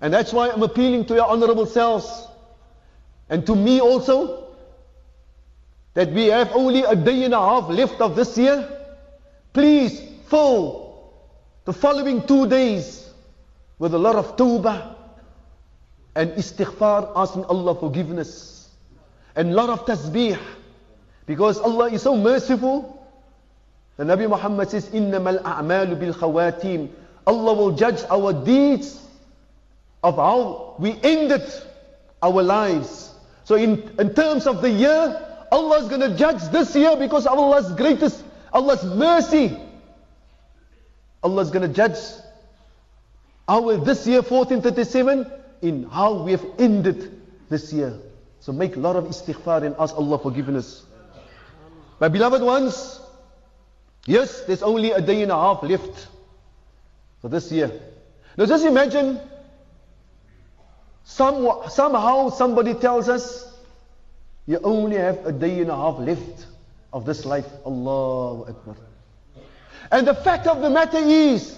And 0.00 0.12
that's 0.12 0.32
why 0.32 0.50
I'm 0.50 0.62
appealing 0.62 1.06
to 1.06 1.14
your 1.14 1.26
honorable 1.26 1.66
selves 1.66 2.28
and 3.28 3.46
to 3.46 3.56
me 3.56 3.80
also, 3.80 4.48
that 5.94 6.10
we 6.12 6.26
have 6.26 6.52
only 6.52 6.82
a 6.82 6.94
day 6.94 7.24
and 7.24 7.34
a 7.34 7.38
half 7.38 7.68
left 7.68 8.00
of 8.00 8.16
this 8.16 8.36
year, 8.36 8.68
please 9.52 10.00
fill 10.28 10.87
the 11.68 11.72
following 11.72 12.26
two 12.26 12.46
days 12.46 13.08
with 13.78 13.94
a 13.94 13.98
lot 13.98 14.16
of 14.16 14.36
tawbah 14.36 14.94
and 16.14 16.30
istighfar, 16.32 17.12
asking 17.16 17.44
Allah 17.46 17.74
forgiveness, 17.74 18.70
and 19.34 19.50
a 19.50 19.54
lot 19.54 19.68
of 19.68 19.86
tasbih, 19.86 20.38
because 21.26 21.58
Allah 21.58 21.90
is 21.90 22.02
so 22.02 22.16
merciful. 22.16 23.00
The 23.96 24.04
Nabi 24.04 24.28
Muhammad 24.28 24.70
says, 24.70 24.88
إِنَّمَا 24.90 25.42
الْأَعْمَالُ 25.42 25.98
بِالْخَوَاتِيمِ 25.98 26.88
Allah 27.26 27.54
will 27.54 27.72
judge 27.72 28.02
our 28.10 28.32
deeds 28.32 29.00
of 30.02 30.16
how 30.16 30.76
we 30.78 30.98
ended 31.02 31.42
our 32.22 32.42
lives. 32.42 33.12
So 33.44 33.54
in, 33.54 33.90
in 33.98 34.14
terms 34.14 34.46
of 34.46 34.60
the 34.60 34.70
year, 34.70 35.46
Allah 35.50 35.78
is 35.78 35.88
going 35.88 36.00
to 36.00 36.16
judge 36.16 36.42
this 36.50 36.74
year 36.76 36.96
because 36.96 37.26
of 37.26 37.38
Allah's 37.38 37.72
greatest, 37.72 38.22
Allah's 38.52 38.84
mercy. 38.84 39.56
Allah 41.23 41.41
is 41.41 41.51
going 41.51 41.67
to 41.67 41.73
judge 41.73 41.97
our 43.47 43.77
this 43.77 44.05
year 44.07 44.21
1437 44.21 45.25
in 45.61 45.83
how 45.83 46.23
we 46.23 46.31
have 46.31 46.45
ended 46.57 47.21
this 47.49 47.73
year. 47.73 47.93
So 48.39 48.53
make 48.53 48.75
a 48.75 48.79
lot 48.79 48.95
of 48.95 49.05
istighfar 49.05 49.63
and 49.63 49.75
ask 49.79 49.95
Allah 49.95 50.19
forgiveness. 50.19 50.83
My 51.99 52.07
beloved 52.07 52.41
ones, 52.41 53.01
yes, 54.05 54.41
there's 54.45 54.63
only 54.63 54.91
a 54.91 55.01
day 55.01 55.21
and 55.23 55.31
a 55.31 55.35
half 55.35 55.63
left 55.63 56.07
for 57.21 57.27
this 57.27 57.51
year. 57.51 57.71
Now 58.37 58.45
just 58.45 58.65
imagine 58.65 59.19
some, 61.03 61.49
somehow 61.69 62.29
somebody 62.29 62.75
tells 62.75 63.09
us, 63.09 63.45
you 64.45 64.59
only 64.63 64.95
have 64.95 65.25
a 65.25 65.31
day 65.31 65.59
and 65.59 65.69
a 65.69 65.75
half 65.75 65.99
left 65.99 66.45
of 66.93 67.05
this 67.05 67.25
life. 67.25 67.47
Allahu 67.65 68.49
Akbar. 68.49 68.75
And 69.91 70.07
the 70.07 70.13
fact 70.13 70.47
of 70.47 70.61
the 70.61 70.69
matter 70.69 70.97
is 70.97 71.57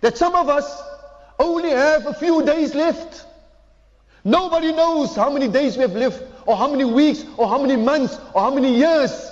that 0.00 0.16
some 0.16 0.34
of 0.34 0.48
us 0.48 0.82
only 1.38 1.70
have 1.70 2.06
a 2.06 2.14
few 2.14 2.44
days 2.44 2.74
left. 2.74 3.26
Nobody 4.24 4.72
knows 4.72 5.14
how 5.14 5.30
many 5.30 5.48
days 5.48 5.76
we 5.76 5.82
have 5.82 5.94
left, 5.94 6.22
or 6.46 6.56
how 6.56 6.70
many 6.70 6.84
weeks, 6.84 7.24
or 7.36 7.48
how 7.48 7.62
many 7.62 7.76
months, 7.76 8.18
or 8.34 8.42
how 8.42 8.54
many 8.54 8.76
years. 8.76 9.30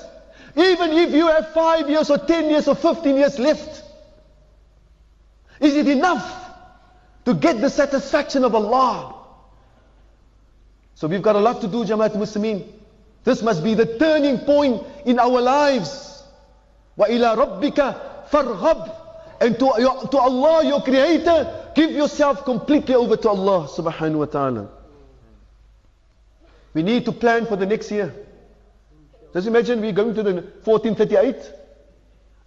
Even 0.56 0.92
if 0.92 1.12
you 1.12 1.26
have 1.26 1.52
five 1.52 1.90
years, 1.90 2.10
or 2.10 2.18
ten 2.18 2.48
years, 2.48 2.68
or 2.68 2.74
fifteen 2.74 3.16
years 3.16 3.38
left, 3.38 3.84
is 5.60 5.74
it 5.74 5.88
enough 5.88 6.34
to 7.24 7.34
get 7.34 7.60
the 7.60 7.68
satisfaction 7.68 8.44
of 8.44 8.54
Allah. 8.54 9.14
So 10.94 11.06
we've 11.06 11.22
got 11.22 11.36
a 11.36 11.40
lot 11.40 11.60
to 11.60 11.68
do, 11.68 11.84
Jamaat 11.84 12.14
Muslimin. 12.14 12.66
This 13.24 13.42
must 13.42 13.62
be 13.62 13.74
the 13.74 13.98
turning 13.98 14.38
point 14.38 14.82
in 15.04 15.18
our 15.18 15.40
lives. 15.40 16.07
وَإِلَى 16.97 17.37
رَبِّكَ 17.37 18.29
فَارْغَبْ 18.29 18.95
And 19.41 19.59
to, 19.59 20.07
to 20.11 20.17
Allah, 20.17 20.65
your 20.65 20.81
Creator, 20.81 21.71
give 21.75 21.91
yourself 21.91 22.45
completely 22.45 22.95
over 22.95 23.17
to 23.17 23.29
Allah 23.29 23.67
subhanahu 23.67 24.19
wa 24.19 24.25
ta'ala. 24.25 24.69
We 26.73 26.83
need 26.83 27.05
to 27.05 27.11
plan 27.11 27.45
for 27.45 27.55
the 27.55 27.65
next 27.65 27.91
year. 27.91 28.13
Just 29.33 29.47
imagine 29.47 29.81
we're 29.81 29.91
going 29.91 30.13
to 30.15 30.23
the 30.23 30.33
1438. 30.33 31.35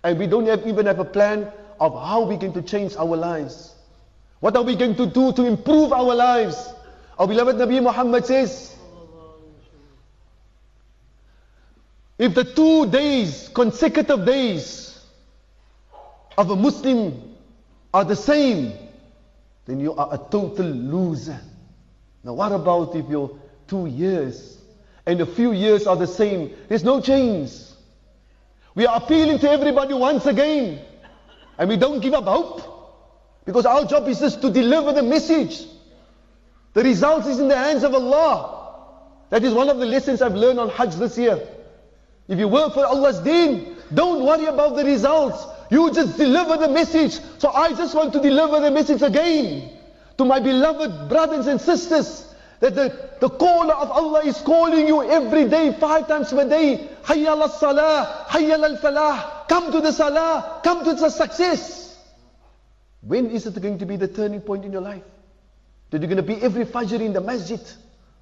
And 0.05 0.19
we 0.19 0.27
don't 0.27 0.47
have, 0.47 0.66
even 0.66 0.87
have 0.87 1.01
a 1.01 1.05
plan 1.05 1.51
of 1.81 1.92
how 1.92 2.25
we're 2.25 2.38
going 2.38 2.53
to 2.53 2.62
change 2.62 2.95
our 2.97 3.16
lives. 3.16 3.75
What 4.40 4.57
are 4.57 4.62
we 4.62 4.77
going 4.77 4.95
to 4.97 5.07
do 5.07 5.33
to 5.33 5.45
improve 5.45 5.92
our 5.92 6.14
lives? 6.14 6.73
Our 7.19 7.27
beloved 7.27 7.57
Nabi 7.57 7.83
Muhammad 7.83 8.27
says, 8.27 8.75
if 12.22 12.36
the 12.36 12.44
two 12.44 12.86
days, 12.86 13.50
consecutive 13.52 14.28
days 14.28 14.96
of 16.38 16.52
a 16.52 16.56
Muslim 16.56 17.36
are 17.92 18.06
the 18.06 18.16
same, 18.16 18.74
then 19.66 19.80
you 19.80 19.96
are 19.96 20.14
a 20.14 20.20
total 20.30 20.68
loser. 20.68 21.40
Now 22.24 22.34
what 22.34 22.52
about 22.52 22.96
if 22.96 23.10
your 23.10 23.40
two 23.68 23.88
years 23.88 24.60
and 25.08 25.20
a 25.20 25.26
few 25.26 25.52
years 25.52 25.88
are 25.88 25.96
the 25.96 26.06
same? 26.06 26.54
There's 26.70 26.84
no 26.84 27.02
change. 27.02 27.54
We 28.76 28.86
are 28.86 28.98
appealing 28.98 29.40
to 29.40 29.50
everybody 29.50 29.96
once 29.96 30.28
again. 30.28 30.80
And 31.58 31.70
we 31.70 31.76
don't 31.76 32.02
give 32.02 32.14
up 32.14 32.26
hope. 32.26 32.62
Because 33.46 33.66
our 33.66 33.84
job 33.86 34.08
is 34.08 34.20
just 34.20 34.44
to 34.44 34.52
deliver 34.52 34.94
the 34.94 35.02
message. 35.02 35.66
The 36.74 36.84
result 36.84 37.26
is 37.26 37.40
in 37.40 37.48
the 37.48 37.58
hands 37.58 37.84
of 37.84 37.96
Allah. 37.96 39.08
That 39.32 39.44
is 39.44 39.56
one 39.56 39.70
of 39.70 39.80
the 39.80 39.88
lessons 39.88 40.22
I've 40.22 40.36
learned 40.36 40.60
on 40.60 40.70
Hajj 40.70 40.98
this 40.98 41.18
year. 41.18 41.48
If 42.32 42.39
you 42.39 42.48
work 42.48 42.74
for 42.74 42.86
Allah's 42.86 43.20
deen, 43.20 43.76
don't 43.94 44.24
worry 44.24 44.46
about 44.46 44.78
the 44.78 44.86
results. 44.86 45.46
You 45.70 45.91
just 45.91 46.17
deliver 46.17 46.56
the 46.56 46.70
message. 46.70 47.20
So 47.39 47.52
I 47.52 47.74
just 47.74 47.94
want 47.94 48.13
to 48.13 48.22
deliver 48.22 48.62
the 48.62 48.72
message 48.72 49.02
again 49.02 49.70
to 50.17 50.24
my 50.24 50.39
beloved 50.39 51.10
brothers 51.10 51.48
and 51.48 51.60
sisters 51.60 52.34
that 52.62 52.74
the, 52.74 53.10
the 53.20 53.28
caller 53.28 53.74
of 53.74 53.91
Allah 53.91 54.22
is 54.24 54.38
calling 54.38 54.88
you 54.88 55.04
every 55.04 55.50
day, 55.50 55.76
five 55.78 56.08
times 56.08 56.30
per 56.30 56.48
day. 56.48 56.88
Hayya 57.04 57.36
al 57.36 57.50
salah, 57.50 58.26
hayya 58.30 58.63
al 58.63 58.78
falah. 58.78 59.46
Come 59.50 59.70
to 59.74 59.82
the 59.82 59.91
salah, 59.91 60.62
come 60.63 60.86
to 60.86 60.94
the 60.94 61.10
success. 61.10 61.98
When 63.02 63.30
is 63.30 63.46
it 63.46 63.62
going 63.62 63.78
to 63.80 63.86
be 63.86 63.98
the 63.98 64.08
turning 64.08 64.39
point 64.39 64.63
in 64.63 64.72
your 64.72 64.82
life? 64.82 65.04
That 65.89 66.00
you're 66.00 66.08
going 66.08 66.15
to 66.15 66.24
be 66.24 66.41
every 66.41 66.63
fajr 66.63 67.02
in 67.02 67.12
the 67.12 67.20
masjid. 67.20 67.60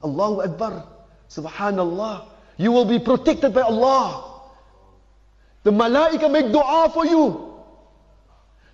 Allahu 0.04 0.42
Akbar. 0.42 0.84
Subhanallah. 1.30 2.39
You 2.60 2.74
will 2.74 2.86
be 2.86 3.00
protected 3.00 3.54
by 3.54 3.62
Allah. 3.62 4.42
The 5.64 5.72
malaika 5.72 6.30
make 6.30 6.52
dua 6.52 6.92
for 6.94 7.06
you. 7.06 7.56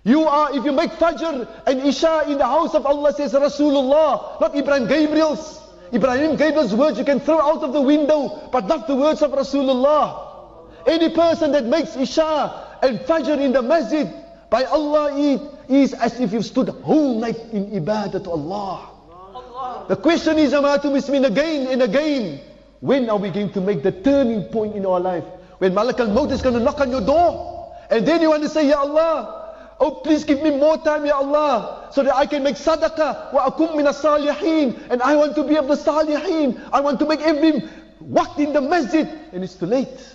You 0.02 0.22
are, 0.26 0.54
if 0.56 0.64
you 0.64 0.72
make 0.72 0.90
Fajr 0.90 1.48
and 1.66 1.80
Isha 1.82 2.24
in 2.28 2.38
the 2.38 2.46
house 2.46 2.74
of 2.74 2.84
Allah, 2.84 3.12
says 3.12 3.32
Rasulullah, 3.32 4.40
not 4.40 4.56
Ibrahim 4.56 4.88
Gabriel's. 4.88 5.62
Ibrahim 5.94 6.34
Gabriel's 6.36 6.74
words 6.74 6.98
you 6.98 7.04
can 7.04 7.20
throw 7.20 7.40
out 7.40 7.62
of 7.62 7.72
the 7.72 7.80
window, 7.80 8.48
but 8.50 8.66
not 8.66 8.88
the 8.88 8.96
words 8.96 9.22
of 9.22 9.30
Rasulullah. 9.30 10.66
Any 10.86 11.10
person 11.10 11.52
that 11.52 11.64
makes 11.64 11.96
Isha 11.96 12.78
and 12.82 12.98
Fajr 13.00 13.40
in 13.40 13.52
the 13.52 13.62
masjid, 13.62 14.12
by 14.50 14.64
Allah, 14.64 15.16
it 15.16 15.40
is 15.68 15.92
as 15.94 16.18
if 16.18 16.32
you 16.32 16.42
stood 16.42 16.68
whole 16.68 17.20
night 17.20 17.38
in 17.52 17.70
ibadah 17.70 18.24
to 18.24 18.30
Allah. 18.30 19.86
The 19.88 19.96
question 19.96 20.38
is, 20.38 20.52
Jamaatul 20.52 20.90
Muslimin, 20.90 21.26
again 21.26 21.68
and 21.68 21.82
again, 21.82 22.40
when 22.80 23.08
are 23.10 23.18
we 23.18 23.30
going 23.30 23.52
to 23.52 23.60
make 23.60 23.82
the 23.82 23.92
turning 23.92 24.44
point 24.44 24.76
in 24.76 24.86
our 24.86 25.00
life? 25.00 25.24
When 25.58 25.74
Malak 25.74 26.00
al-Maut 26.00 26.30
is 26.32 26.42
going 26.42 26.54
to 26.54 26.60
knock 26.60 26.80
on 26.80 26.90
your 26.90 27.00
door, 27.00 27.74
and 27.90 28.06
then 28.06 28.20
you 28.20 28.30
want 28.30 28.42
to 28.42 28.48
say, 28.48 28.68
Ya 28.68 28.80
Allah, 28.80 29.46
Oh, 29.78 29.90
please 29.90 30.24
give 30.24 30.42
me 30.42 30.50
more 30.50 30.78
time, 30.78 31.04
Ya 31.04 31.16
Allah, 31.18 31.88
so 31.92 32.02
that 32.02 32.14
I 32.14 32.24
can 32.24 32.42
make 32.42 32.56
sadaqah. 32.56 33.32
Wa 33.32 33.50
akum 33.50 33.76
min 33.76 33.84
salihin 33.86 34.80
And 34.88 35.02
I 35.02 35.16
want 35.16 35.34
to 35.36 35.44
be 35.44 35.56
of 35.56 35.68
the 35.68 35.74
salihin. 35.74 36.58
I 36.72 36.80
want 36.80 36.98
to 37.00 37.06
make 37.06 37.20
every 37.20 37.60
waqt 38.02 38.38
in 38.38 38.54
the 38.54 38.60
masjid. 38.62 39.06
And 39.32 39.44
it's 39.44 39.54
too 39.54 39.66
late. 39.66 40.14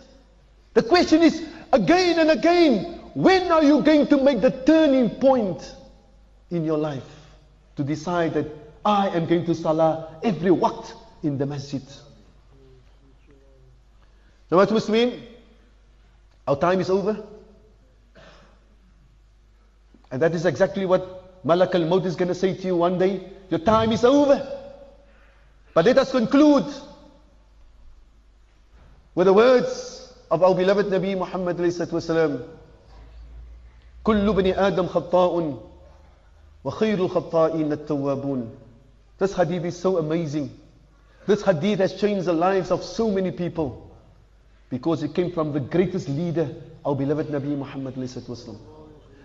The 0.74 0.82
question 0.82 1.21
is, 1.21 1.45
again 1.74 2.17
and 2.17 2.32
again, 2.32 3.02
when 3.13 3.52
are 3.52 3.63
you 3.63 3.82
going 3.84 4.08
to 4.08 4.17
make 4.24 4.41
the 4.41 4.50
turning 4.50 5.10
point 5.10 5.76
in 6.50 6.65
your 6.65 6.78
life? 6.80 7.04
To 7.76 7.84
decide 7.84 8.34
that 8.34 8.47
I 8.84 9.10
am 9.10 9.28
going 9.28 9.45
to 9.45 9.54
salah 9.54 10.15
every 10.24 10.50
waqt 10.50 10.93
in 11.21 11.38
the 11.38 11.45
masjid. 11.45 11.84
Now 14.50 14.59
what 14.59 14.68
Muslimin, 14.68 15.20
our 16.46 16.56
time 16.56 16.80
is 16.80 16.90
over. 16.90 17.24
And 20.11 20.22
that 20.22 20.35
is 20.35 20.46
exactly 20.46 20.87
what 20.87 21.44
Malak 21.44 21.74
al-Maut 21.74 22.06
is 22.06 22.16
going 22.16 22.28
to 22.28 22.35
say 22.35 22.54
to 22.54 22.66
you 22.66 22.76
one 22.76 22.98
day. 22.98 23.28
Your 23.50 23.61
time 23.61 23.92
is 23.92 24.04
over. 24.04 24.46
But 25.74 25.85
let 25.85 25.98
us 25.98 26.11
conclude 26.11 26.64
with 29.14 29.26
the 29.26 29.32
words 29.32 30.12
of 30.30 30.42
our 30.42 30.54
beloved 30.54 30.87
Nabi 30.87 31.16
Muhammad 31.18 31.56
wasalam. 31.56 32.46
كل 34.04 34.32
بني 34.32 34.54
آدم 34.54 34.87
خطاء 34.87 35.62
وخير 36.64 36.98
الخطائين 36.98 37.72
التوابون 37.72 38.50
This 39.18 39.35
hadith 39.35 39.64
is 39.64 39.76
so 39.76 39.98
amazing. 39.98 40.50
This 41.26 41.42
hadith 41.42 41.80
has 41.80 41.94
changed 42.00 42.26
the 42.26 42.32
lives 42.32 42.70
of 42.70 42.85
so 42.85 43.11
many 43.11 43.32
people 43.32 43.87
Because 44.71 45.03
it 45.03 45.13
came 45.13 45.31
from 45.31 45.51
the 45.51 45.60
greatest 45.60 46.10
leader, 46.10 46.49
our 46.84 46.95
beloved 46.95 47.27
Nabi 47.27 47.55
Muhammad 47.55 47.93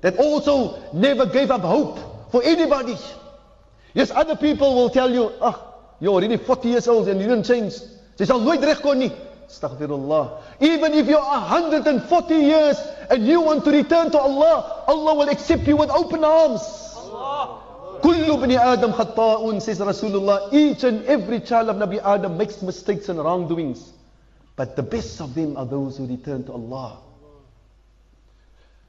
that 0.02 0.18
also 0.18 0.92
never 0.92 1.24
gave 1.24 1.50
up 1.50 1.62
hope 1.62 2.30
for 2.30 2.42
anybody. 2.44 2.96
Yes, 3.94 4.10
other 4.10 4.36
people 4.36 4.74
will 4.74 4.90
tell 4.90 5.10
you, 5.10 5.32
ah, 5.40 5.56
oh, 5.56 5.94
you're 6.00 6.12
already 6.12 6.36
40 6.36 6.68
years 6.68 6.88
old 6.88 7.08
and 7.08 7.20
you 7.20 7.28
didn't 7.28 7.46
change. 7.46 7.72
Jy 8.18 8.26
sal 8.26 8.40
nooit 8.40 8.60
regkom 8.60 8.98
nie. 8.98 9.10
Astaghfirullah. 9.48 10.42
Even 10.60 10.92
if 10.92 11.06
you're 11.06 11.20
140 11.20 12.34
years 12.34 12.76
and 13.10 13.26
you 13.26 13.40
want 13.40 13.64
to 13.64 13.70
return 13.70 14.10
to 14.10 14.18
Allah, 14.18 14.84
Allah 14.86 15.14
will 15.14 15.28
accept 15.28 15.66
you 15.66 15.76
with 15.76 15.90
open 15.90 16.24
arms. 16.24 16.60
Kullu 18.02 18.40
bani 18.40 18.56
Adam 18.56 18.92
khatta'un, 18.92 19.62
says 19.62 19.80
Rasulullah. 19.80 20.52
Each 20.52 20.84
and 20.84 21.04
every 21.06 21.40
child 21.40 21.70
of 21.70 21.76
Nabi 21.76 22.02
Adam 22.02 22.36
makes 22.36 22.60
mistakes 22.60 23.08
and 23.08 23.18
wrongdoings. 23.18 23.95
But 24.56 24.74
the 24.74 24.82
best 24.82 25.20
of 25.20 25.34
them 25.34 25.56
are 25.56 25.66
those 25.66 25.98
who 25.98 26.06
return 26.06 26.44
to 26.44 26.52
Allah. 26.52 26.98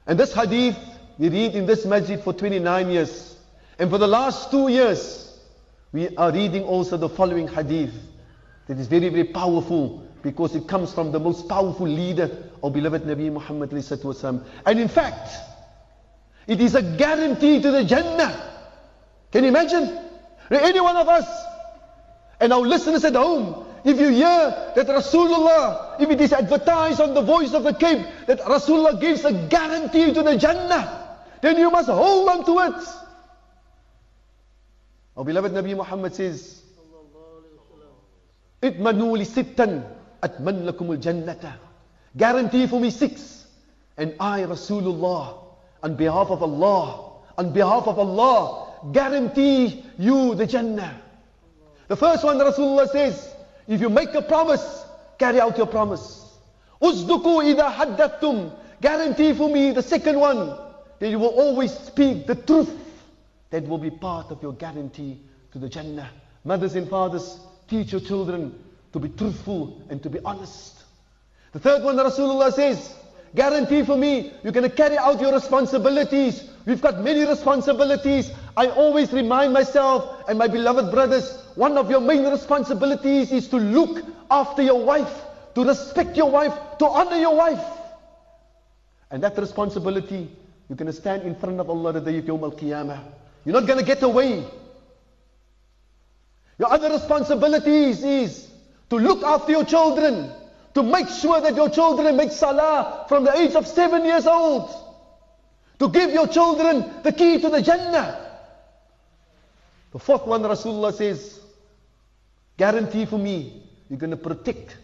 And 0.06 0.18
this 0.18 0.32
hadith 0.32 0.76
we 1.18 1.28
read 1.28 1.54
in 1.54 1.66
this 1.66 1.84
masjid 1.84 2.18
for 2.20 2.32
29 2.32 2.90
years. 2.90 3.36
And 3.78 3.90
for 3.90 3.98
the 3.98 4.06
last 4.06 4.50
two 4.50 4.68
years, 4.68 5.38
we 5.92 6.14
are 6.16 6.32
reading 6.32 6.64
also 6.64 6.96
the 6.96 7.08
following 7.08 7.48
hadith 7.48 7.92
that 8.66 8.78
is 8.78 8.86
very, 8.86 9.08
very 9.08 9.24
powerful 9.24 10.06
because 10.22 10.54
it 10.54 10.66
comes 10.66 10.92
from 10.92 11.12
the 11.12 11.20
most 11.20 11.48
powerful 11.48 11.86
leader 11.86 12.50
of 12.62 12.72
beloved 12.72 13.02
Nabi 13.02 13.30
Muhammad 13.32 13.72
And 14.66 14.80
in 14.80 14.88
fact, 14.88 15.30
it 16.46 16.60
is 16.60 16.74
a 16.74 16.82
guarantee 16.82 17.60
to 17.60 17.70
the 17.70 17.84
Jannah. 17.84 18.54
Can 19.30 19.44
you 19.44 19.50
imagine? 19.50 20.06
Any 20.50 20.80
one 20.80 20.96
of 20.96 21.08
us 21.08 21.26
and 22.40 22.52
our 22.52 22.60
listeners 22.60 23.04
at 23.04 23.14
home, 23.14 23.66
if 23.84 23.98
you 23.98 24.08
hear 24.08 24.72
that 24.74 24.86
Rasulullah, 24.86 26.00
if 26.00 26.10
it 26.10 26.20
is 26.20 26.32
advertised 26.32 27.00
on 27.00 27.14
the 27.14 27.22
voice 27.22 27.54
of 27.54 27.62
the 27.62 27.74
Cape, 27.74 28.06
that 28.26 28.40
Rasulullah 28.40 29.00
gives 29.00 29.24
a 29.24 29.32
guarantee 29.32 30.12
to 30.12 30.22
the 30.22 30.36
Jannah, 30.36 31.18
then 31.40 31.56
you 31.58 31.70
must 31.70 31.88
hold 31.88 32.28
on 32.28 32.44
to 32.44 32.58
it. 32.60 32.88
Our 35.16 35.24
beloved 35.24 35.52
Nabi 35.52 35.76
Muhammad 35.76 36.14
says, 36.14 36.62
Itmanu 38.62 39.16
li 39.16 39.24
sittan 39.24 39.84
atman 40.22 40.64
lakum 40.66 40.90
al-jannata. 40.90 41.54
Guarantee 42.16 42.66
for 42.66 42.80
me 42.80 42.90
six. 42.90 43.46
And 43.96 44.14
I, 44.20 44.42
Rasulullah, 44.42 45.38
on 45.82 45.96
behalf 45.96 46.30
of 46.30 46.42
Allah, 46.42 47.12
on 47.36 47.52
behalf 47.52 47.86
of 47.86 47.98
Allah, 47.98 48.90
guarantee 48.92 49.84
you 49.98 50.34
the 50.34 50.46
Jannah. 50.46 51.02
The 51.88 51.96
first 51.96 52.24
one 52.24 52.38
Rasulullah 52.38 52.88
says, 52.88 53.34
if 53.68 53.80
you 53.80 53.90
make 53.90 54.14
a 54.14 54.22
promise, 54.22 54.84
carry 55.18 55.40
out 55.40 55.56
your 55.58 55.66
promise. 55.66 56.24
Uzduku 56.80 57.44
ida 57.44 57.70
haddathtum. 57.70 58.52
Guarantee 58.80 59.34
for 59.34 59.50
me 59.50 59.72
the 59.72 59.82
second 59.82 60.18
one 60.18 60.56
that 60.98 61.10
you 61.10 61.18
will 61.18 61.28
always 61.28 61.72
speak 61.72 62.26
the 62.26 62.34
truth. 62.34 62.70
That 63.50 63.66
will 63.66 63.78
be 63.78 63.90
part 63.90 64.30
of 64.30 64.42
your 64.42 64.52
guarantee 64.52 65.20
to 65.52 65.58
the 65.58 65.68
Jannah. 65.68 66.10
Mothers 66.44 66.74
and 66.76 66.88
fathers, 66.88 67.38
teach 67.68 67.92
your 67.92 68.00
children 68.00 68.58
to 68.92 68.98
be 68.98 69.08
truthful 69.08 69.82
and 69.90 70.02
to 70.02 70.10
be 70.10 70.18
honest. 70.24 70.76
The 71.52 71.58
third 71.58 71.82
one, 71.82 71.96
Rasulullah 71.96 72.52
says, 72.52 72.94
guarantee 73.34 73.82
for 73.84 73.96
me, 73.96 74.32
you're 74.42 74.52
going 74.52 74.68
to 74.68 74.74
carry 74.74 74.96
out 74.96 75.20
your 75.20 75.32
responsibilities. 75.32 76.48
We've 76.68 76.82
got 76.82 77.00
many 77.00 77.24
responsibilities. 77.24 78.30
I 78.54 78.66
always 78.66 79.10
remind 79.10 79.54
myself 79.54 80.28
and 80.28 80.38
my 80.38 80.48
beloved 80.48 80.90
brothers, 80.92 81.34
one 81.54 81.78
of 81.78 81.88
your 81.88 82.02
main 82.02 82.24
responsibilities 82.24 83.32
is 83.32 83.48
to 83.48 83.56
look 83.56 84.04
after 84.30 84.60
your 84.60 84.84
wife, 84.84 85.10
to 85.54 85.64
respect 85.64 86.14
your 86.14 86.30
wife, 86.30 86.52
to 86.80 86.84
honor 86.84 87.16
your 87.16 87.34
wife. 87.34 87.64
And 89.10 89.22
that 89.22 89.38
responsibility 89.38 90.28
you're 90.68 90.76
going 90.76 90.92
to 90.92 90.92
stand 90.92 91.22
in 91.22 91.34
front 91.36 91.58
of 91.58 91.70
Allah 91.70 91.94
the 91.94 92.02
day 92.02 92.18
of 92.18 92.26
Yawm 92.26 92.42
al-Qiyamah. 92.42 93.02
You're 93.46 93.54
not 93.54 93.66
going 93.66 93.78
to 93.78 93.84
get 93.86 94.02
away. 94.02 94.44
Your 96.58 96.70
other 96.70 96.90
responsibilities 96.90 98.04
is 98.04 98.46
to 98.90 98.96
look 98.96 99.22
after 99.22 99.52
your 99.52 99.64
children, 99.64 100.30
to 100.74 100.82
to 100.82 100.82
make 100.82 101.08
sure 101.08 101.40
that 101.40 101.56
your 101.56 101.70
children 101.70 102.16
make 102.16 102.30
salah 102.30 103.06
from 103.08 103.24
the 103.24 103.34
age 103.36 103.54
of 103.54 103.66
seven 103.66 104.04
years 104.04 104.26
old. 104.26 104.87
To 105.78 105.88
give 105.88 106.10
your 106.10 106.26
children 106.26 107.02
the 107.02 107.12
key 107.12 107.40
to 107.40 107.48
the 107.48 107.62
Jannah. 107.62 108.28
The 109.92 109.98
fourth 109.98 110.26
one, 110.26 110.42
Rasulullah 110.42 110.92
says, 110.92 111.40
guarantee 112.56 113.06
for 113.06 113.18
me, 113.18 113.62
you're 113.88 113.98
going 113.98 114.10
to 114.10 114.16
protect 114.16 114.76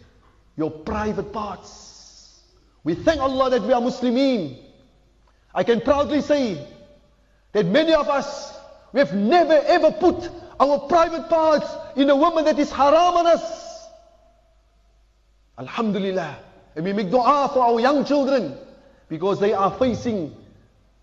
your 0.57 0.71
private 0.71 1.31
parts. 1.33 2.41
We 2.83 2.95
thank 2.95 3.19
Allah 3.19 3.49
that 3.51 3.63
we 3.63 3.73
are 3.73 3.81
Muslimin. 3.81 4.57
I 5.53 5.63
can 5.63 5.81
proudly 5.81 6.21
say 6.21 6.65
that 7.51 7.65
many 7.65 7.93
of 7.93 8.07
us, 8.07 8.57
we 8.93 8.99
have 8.99 9.13
never 9.13 9.53
ever 9.53 9.91
put 9.91 10.29
our 10.59 10.79
private 10.79 11.29
parts 11.29 11.67
in 11.95 12.09
a 12.09 12.15
woman 12.15 12.45
that 12.45 12.57
is 12.57 12.71
haram 12.71 13.15
on 13.15 13.27
us. 13.27 13.87
Alhamdulillah. 15.57 16.37
And 16.75 16.85
we 16.85 16.93
make 16.93 17.09
dua 17.09 17.49
for 17.53 17.59
our 17.59 17.79
young 17.79 18.05
children 18.05 18.57
because 19.07 19.39
they 19.39 19.53
are 19.53 19.71
facing 19.71 20.35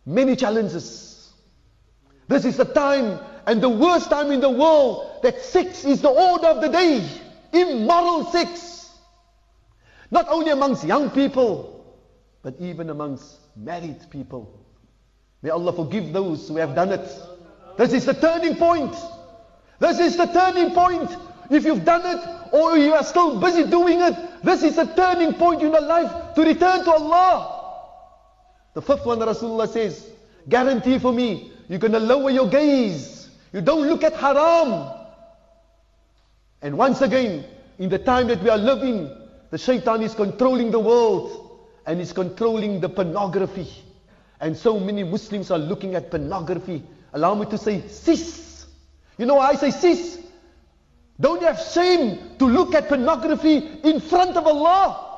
many 0.07 0.37
challenges. 0.37 1.33
This 2.29 2.45
is 2.45 2.57
the 2.57 2.65
time 2.65 3.19
and 3.47 3.61
the 3.63 3.69
worst 3.69 4.11
time 4.11 4.31
in 4.31 4.41
the 4.41 4.51
world 4.51 5.21
that 5.23 5.41
sex 5.43 5.85
is 5.85 6.01
the 6.01 6.09
order 6.09 6.47
of 6.47 6.61
the 6.61 6.69
day. 6.69 7.07
Immoral 7.53 8.25
sex. 8.27 8.91
Not 10.11 10.29
only 10.29 10.51
amongst 10.51 10.85
young 10.85 11.11
people, 11.11 11.85
but 12.43 12.55
even 12.59 12.91
amongst 12.91 13.39
married 13.57 13.99
people. 14.11 14.59
May 15.43 15.51
Allah 15.51 15.73
forgive 15.73 16.13
those 16.13 16.49
who 16.49 16.57
have 16.57 16.75
done 16.75 16.93
it. 16.93 17.09
This 17.77 17.93
is 17.93 18.05
the 18.05 18.15
turning 18.15 18.57
point. 18.57 18.95
This 19.79 19.99
is 19.99 20.17
the 20.17 20.27
turning 20.27 20.73
point. 20.75 21.11
If 21.51 21.65
you've 21.65 21.85
done 21.85 22.03
it 22.07 22.55
or 22.55 22.79
you 22.79 22.93
are 22.93 23.05
still 23.05 23.41
busy 23.41 23.65
doing 23.69 24.01
it, 24.01 24.15
this 24.45 24.63
is 24.63 24.77
the 24.77 24.85
turning 24.85 25.35
point 25.35 25.63
in 25.63 25.73
your 25.73 25.81
life 25.81 26.35
to 26.35 26.43
return 26.43 26.85
to 26.85 26.93
Allah. 26.93 27.52
The 28.75 28.83
fifth 28.83 29.05
one, 29.05 29.19
Rasulullah 29.19 29.69
says, 29.69 30.11
guarantee 30.49 30.99
for 30.99 31.13
me, 31.13 31.53
you're 31.69 31.79
going 31.79 31.93
to 31.93 32.01
lower 32.01 32.31
your 32.31 32.49
gaze. 32.49 33.31
You 33.53 33.61
don't 33.61 33.87
look 33.87 34.03
at 34.03 34.15
haram. 34.15 34.91
And 36.63 36.79
once 36.79 37.03
again, 37.03 37.45
in 37.79 37.89
the 37.89 37.99
time 37.99 38.29
that 38.29 38.43
we 38.43 38.49
are 38.49 38.59
living, 38.59 39.11
the 39.51 39.59
shaitan 39.59 40.03
is 40.03 40.15
controlling 40.15 40.71
the 40.71 40.79
world 40.79 41.61
and 41.87 42.01
is 42.01 42.13
controlling 42.13 42.81
the 42.81 42.89
pornography. 42.89 43.69
And 44.41 44.57
so 44.57 44.81
many 44.81 45.05
Muslims 45.05 45.51
are 45.51 45.59
looking 45.59 45.95
at 45.95 46.11
pornography. 46.11 46.83
Allow 47.13 47.35
me 47.35 47.47
to 47.47 47.59
say, 47.59 47.87
sis. 47.89 48.67
You 49.19 49.27
know 49.27 49.39
I 49.39 49.55
say 49.55 49.71
sis? 49.71 50.19
Don't 51.21 51.43
have 51.43 51.61
shame 51.61 52.37
to 52.39 52.47
look 52.47 52.75
at 52.75 52.89
pornography 52.89 53.57
in 53.85 54.01
front 54.01 54.37
of 54.37 54.47
Allah? 54.47 55.09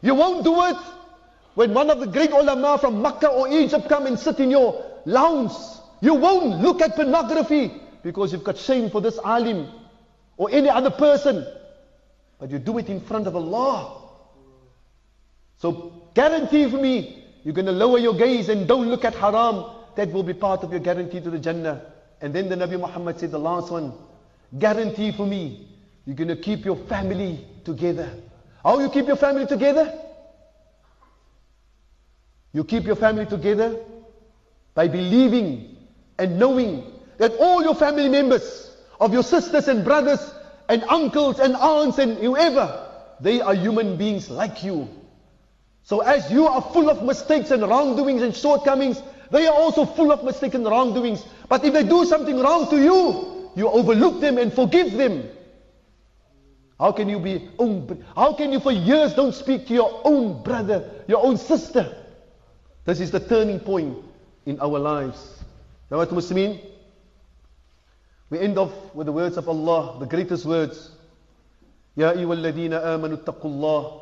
You 0.00 0.14
won't 0.14 0.44
do 0.44 0.62
it 0.64 0.76
when 1.54 1.74
one 1.74 1.90
of 1.90 2.00
the 2.00 2.06
great 2.06 2.30
ulama 2.30 2.78
from 2.78 3.02
Makkah 3.02 3.28
or 3.28 3.48
Egypt 3.48 3.88
come 3.88 4.06
and 4.06 4.18
sit 4.18 4.40
in 4.40 4.50
your 4.50 4.84
lounge. 5.04 5.52
You 6.00 6.14
won't 6.14 6.60
look 6.60 6.80
at 6.80 6.96
pornography 6.96 7.72
because 8.02 8.32
you've 8.32 8.44
got 8.44 8.56
shame 8.56 8.90
for 8.90 9.00
this 9.00 9.18
alim 9.18 9.68
or 10.36 10.50
any 10.50 10.68
other 10.68 10.90
person. 10.90 11.46
But 12.38 12.50
you 12.50 12.58
do 12.58 12.78
it 12.78 12.88
in 12.88 13.00
front 13.00 13.26
of 13.26 13.36
Allah. 13.36 14.08
So 15.58 16.08
guarantee 16.14 16.70
for 16.70 16.78
me, 16.78 17.24
you're 17.44 17.54
going 17.54 17.66
to 17.66 17.72
lower 17.72 17.98
your 17.98 18.14
gaze 18.14 18.48
and 18.48 18.66
don't 18.66 18.88
look 18.88 19.04
at 19.04 19.14
haram. 19.14 19.64
That 19.96 20.10
will 20.12 20.22
be 20.22 20.32
part 20.32 20.62
of 20.62 20.70
your 20.70 20.80
guarantee 20.80 21.20
to 21.20 21.30
the 21.30 21.38
Jannah. 21.38 21.92
And 22.22 22.34
then 22.34 22.48
the 22.48 22.56
Nabi 22.56 22.78
Muhammad 22.80 23.18
said 23.18 23.30
the 23.30 23.38
last 23.38 23.70
one, 23.70 23.92
guarantee 24.58 25.12
for 25.12 25.26
me, 25.26 25.68
you're 26.06 26.16
going 26.16 26.28
to 26.28 26.36
keep 26.36 26.64
your 26.64 26.76
family 26.76 27.44
together. 27.64 28.10
How 28.62 28.78
you 28.78 28.88
keep 28.88 29.06
your 29.06 29.16
family 29.16 29.46
together? 29.46 29.92
You 32.52 32.64
keep 32.64 32.84
your 32.84 32.96
family 32.96 33.26
together 33.26 33.78
by 34.74 34.88
believing 34.88 35.76
and 36.18 36.38
knowing 36.38 36.92
that 37.18 37.32
all 37.38 37.62
your 37.62 37.74
family 37.74 38.08
members, 38.08 38.76
of 39.00 39.12
your 39.12 39.22
sisters 39.22 39.68
and 39.68 39.84
brothers 39.84 40.34
and 40.68 40.84
uncles 40.84 41.40
and 41.40 41.56
aunts 41.56 41.98
and 41.98 42.18
whoever, 42.18 42.86
they 43.20 43.40
are 43.40 43.54
human 43.54 43.96
beings 43.96 44.30
like 44.30 44.62
you. 44.62 44.88
So 45.82 46.00
as 46.00 46.30
you 46.30 46.46
are 46.46 46.60
full 46.60 46.90
of 46.90 47.02
mistakes 47.02 47.50
and 47.50 47.62
wrongdoings 47.62 48.22
and 48.22 48.34
shortcomings, 48.34 49.02
they 49.30 49.46
are 49.46 49.54
also 49.54 49.84
full 49.84 50.12
of 50.12 50.22
mistakes 50.24 50.54
and 50.54 50.66
wrongdoings. 50.66 51.24
But 51.48 51.64
if 51.64 51.72
they 51.72 51.82
do 51.82 52.04
something 52.04 52.38
wrong 52.38 52.68
to 52.70 52.76
you, 52.76 53.50
you 53.56 53.68
overlook 53.68 54.20
them 54.20 54.38
and 54.38 54.52
forgive 54.52 54.92
them. 54.92 55.28
How 56.78 56.92
can 56.92 57.08
you 57.08 57.18
be 57.18 57.48
how 58.16 58.32
can 58.32 58.52
you 58.52 58.60
for 58.60 58.72
years 58.72 59.14
don't 59.14 59.34
speak 59.34 59.66
to 59.66 59.74
your 59.74 60.00
own 60.04 60.42
brother, 60.42 60.88
your 61.06 61.24
own 61.24 61.36
sister? 61.36 61.99
This 62.89 62.99
is 62.99 63.11
the 63.11 63.19
turning 63.19 63.59
point 63.59 63.97
in 64.45 64.59
our 64.61 64.77
lives. 64.79 65.43
Now 65.89 65.97
what 65.97 66.09
Muslimin? 66.09 66.59
We 68.29 68.39
end 68.39 68.57
off 68.57 68.73
with 68.95 69.05
the 69.07 69.11
words 69.13 69.37
of 69.37 69.47
Allah, 69.49 69.97
the 69.99 70.05
greatest 70.05 70.45
words. 70.45 70.91
يا 71.97 72.11
أيها 72.11 72.33
الذين 72.33 72.73
آمنوا 72.73 73.17
اتقوا 73.17 73.51
الله 73.51 74.01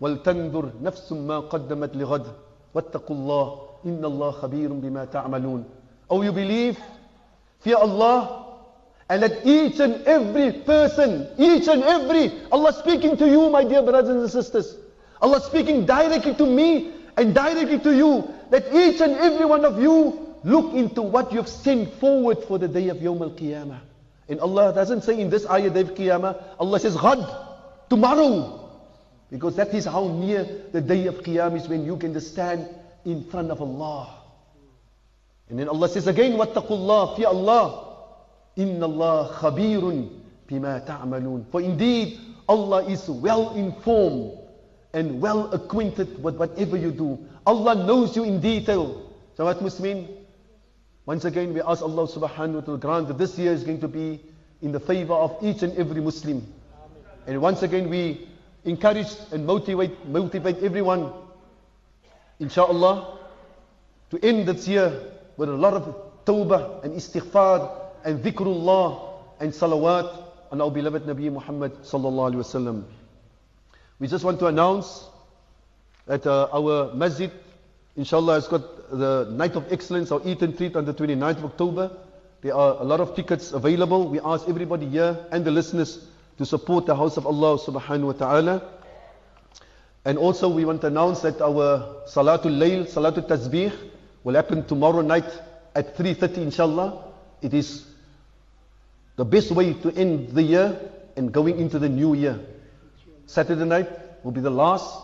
ولتنظر 0.00 0.70
نفس 0.82 1.12
ما 1.12 1.40
قدمت 1.40 1.96
لغد 1.96 2.26
واتقوا 2.74 3.16
الله 3.16 3.60
إن 3.86 4.04
الله 4.04 4.30
خبير 4.30 4.72
بما 4.72 5.04
تعملون 5.04 5.64
Oh 6.10 6.22
you 6.22 6.32
believe, 6.32 6.78
fear 7.60 7.76
Allah 7.76 8.44
and 9.10 9.20
let 9.20 9.44
each 9.46 9.80
and 9.80 10.02
every 10.06 10.52
person, 10.64 11.28
each 11.38 11.68
and 11.68 11.82
every, 11.82 12.32
Allah 12.50 12.72
speaking 12.72 13.16
to 13.16 13.26
you 13.28 13.50
my 13.50 13.64
dear 13.64 13.82
brothers 13.82 14.08
and 14.16 14.30
sisters. 14.30 14.76
Allah 15.20 15.40
speaking 15.40 15.84
directly 15.84 16.34
to 16.34 16.46
me 16.46 16.92
and 17.19 17.35
directly 17.35 17.79
to 17.79 17.95
you. 17.95 18.33
that 18.49 18.73
each 18.73 19.01
and 19.01 19.13
every 19.13 19.45
one 19.45 19.65
of 19.65 19.79
you 19.79 20.35
look 20.43 20.73
into 20.73 21.01
what 21.01 21.31
you've 21.31 21.47
sent 21.49 21.93
forward 21.95 22.37
for 22.45 22.57
the 22.57 22.67
day 22.67 22.87
of 22.87 22.97
Yawm 22.97 23.21
al-Qiyamah. 23.21 23.79
And 24.29 24.39
Allah 24.39 24.73
doesn't 24.73 25.03
say 25.03 25.19
in 25.19 25.29
this 25.29 25.45
ayah 25.49 25.69
day 25.69 25.81
of 25.81 25.93
Qiyamah, 25.93 26.55
Allah 26.59 26.79
says 26.79 26.95
Ghad, 26.95 27.89
tomorrow. 27.89 28.71
Because 29.29 29.55
that 29.57 29.73
is 29.73 29.85
how 29.85 30.07
near 30.07 30.47
the 30.71 30.81
day 30.81 31.07
of 31.07 31.15
Qiyamah 31.21 31.57
is 31.57 31.67
when 31.67 31.85
you 31.85 31.97
can 31.97 32.19
stand 32.21 32.67
in 33.05 33.23
front 33.25 33.51
of 33.51 33.61
Allah. 33.61 34.15
And 35.49 35.59
then 35.59 35.67
Allah 35.67 35.89
says 35.89 36.07
again, 36.07 36.33
Wattaqullah, 36.33 37.17
fear 37.17 37.27
Allah. 37.27 37.97
Inna 38.55 38.85
Allah 38.85 39.29
khabirun 39.33 40.21
bima 40.47 40.85
ta'malun. 40.85 41.51
For 41.51 41.61
indeed, 41.61 42.17
Allah 42.47 42.85
is 42.85 43.07
well 43.09 43.53
informed 43.55 44.38
and 44.93 45.21
well 45.21 45.51
acquainted 45.53 46.21
with 46.23 46.35
whatever 46.35 46.77
you 46.77 46.91
do. 46.91 47.19
Allah 47.45 47.75
knows 47.75 48.15
you 48.15 48.23
in 48.23 48.41
detail. 48.41 49.11
So 49.35 49.45
what 49.45 49.61
Muslim? 49.61 50.07
Once 51.05 51.25
again, 51.25 51.53
we 51.53 51.61
ask 51.61 51.81
Allah 51.81 52.07
subhanahu 52.07 52.55
wa 52.55 52.61
ta'ala 52.61 52.77
grant 52.77 53.07
that 53.07 53.17
this 53.17 53.37
year 53.37 53.51
is 53.51 53.63
going 53.63 53.81
to 53.81 53.87
be 53.87 54.21
in 54.61 54.71
the 54.71 54.79
favor 54.79 55.13
of 55.13 55.37
each 55.41 55.63
and 55.63 55.75
every 55.77 56.01
Muslim. 56.01 56.45
And 57.25 57.41
once 57.41 57.63
again, 57.63 57.89
we 57.89 58.27
encourage 58.65 59.07
and 59.31 59.45
motivate, 59.45 60.05
motivate 60.07 60.57
everyone, 60.63 61.11
inshallah, 62.39 63.17
to 64.11 64.19
end 64.25 64.47
this 64.47 64.67
year 64.67 65.01
with 65.37 65.49
a 65.49 65.53
lot 65.53 65.73
of 65.73 65.95
tawbah 66.25 66.83
and 66.83 66.93
istighfar 66.93 67.71
and 68.03 68.23
dhikrullah 68.23 69.13
and 69.39 69.51
salawat 69.51 70.23
on 70.51 70.61
our 70.61 70.71
beloved 70.71 71.03
Nabi 71.03 71.31
Muhammad 71.31 71.73
sallallahu 71.83 72.33
alaihi 72.33 72.43
wasallam. 72.43 72.83
We 73.99 74.07
just 74.07 74.23
want 74.23 74.39
to 74.39 74.47
announce 74.47 75.05
that 76.07 76.25
uh, 76.25 76.47
our 76.53 76.93
masjid, 76.95 77.29
inshallah, 77.97 78.35
has 78.35 78.47
got 78.47 78.89
the 78.97 79.27
Night 79.29 79.57
of 79.57 79.71
Excellence, 79.71 80.09
our 80.11 80.21
Eat 80.23 80.41
and 80.41 80.57
Treat 80.57 80.77
on 80.77 80.85
the 80.85 80.93
29th 80.93 81.37
of 81.39 81.45
October. 81.45 81.91
There 82.41 82.55
are 82.55 82.77
a 82.79 82.83
lot 82.83 83.01
of 83.01 83.13
tickets 83.13 83.51
available. 83.51 84.07
We 84.07 84.21
ask 84.21 84.47
everybody 84.47 84.87
here 84.87 85.25
and 85.31 85.43
the 85.43 85.51
listeners 85.51 86.07
to 86.37 86.45
support 86.45 86.85
the 86.85 86.95
house 86.95 87.17
of 87.17 87.27
Allah 87.27 87.59
subhanahu 87.59 88.05
wa 88.05 88.11
ta'ala. 88.13 88.63
And 90.05 90.17
also 90.17 90.47
we 90.47 90.63
want 90.63 90.79
to 90.81 90.87
announce 90.87 91.19
that 91.21 91.41
our 91.41 92.05
Salatul 92.07 92.55
Layl, 92.57 92.87
Salatul 92.89 93.27
Tasbih 93.27 93.73
will 94.23 94.35
happen 94.35 94.65
tomorrow 94.65 95.01
night 95.01 95.29
at 95.75 95.97
3.30 95.97 96.37
inshallah. 96.37 97.03
It 97.41 97.53
is 97.53 97.85
the 99.17 99.25
best 99.25 99.51
way 99.51 99.73
to 99.73 99.91
end 99.91 100.29
the 100.29 100.41
year 100.41 100.79
and 101.17 101.33
going 101.33 101.59
into 101.59 101.77
the 101.79 101.89
new 101.89 102.13
year. 102.13 102.39
Saturday 103.29 103.63
night 103.63 103.87
will 104.23 104.31
be 104.31 104.41
the 104.41 104.49
last 104.49 105.03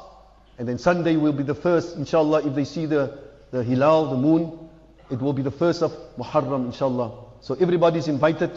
and 0.57 0.67
then 0.67 0.79
Sunday 0.79 1.15
will 1.15 1.31
be 1.31 1.43
the 1.43 1.53
first 1.53 1.95
inshallah 1.95 2.47
if 2.47 2.55
they 2.55 2.63
see 2.63 2.87
the, 2.87 3.19
the 3.51 3.63
hilal, 3.63 4.09
the 4.09 4.17
moon. 4.17 4.67
It 5.11 5.21
will 5.21 5.33
be 5.33 5.43
the 5.43 5.51
first 5.51 5.83
of 5.83 5.91
Muharram 6.17 6.65
inshallah. 6.65 7.11
So 7.41 7.53
everybody 7.53 7.99
is 7.99 8.07
invited 8.07 8.49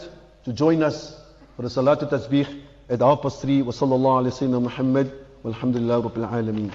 to 0.45 0.53
join 0.53 0.81
us 0.81 1.21
for 1.55 1.61
the 1.61 1.67
Salatul 1.67 2.09
Tasbih 2.09 2.63
at 2.89 2.99
half 3.01 3.21
past 3.21 3.43
three. 3.43 3.61
Wa 3.61 3.71
sallallahu 3.71 4.23
alayhi 4.23 4.41
wa 4.41 4.47
sallam 4.47 4.63
Muhammad. 4.63 5.11
Walhamdulillah 5.43 6.01
Rabbil 6.01 6.29
Alameen. 6.31 6.73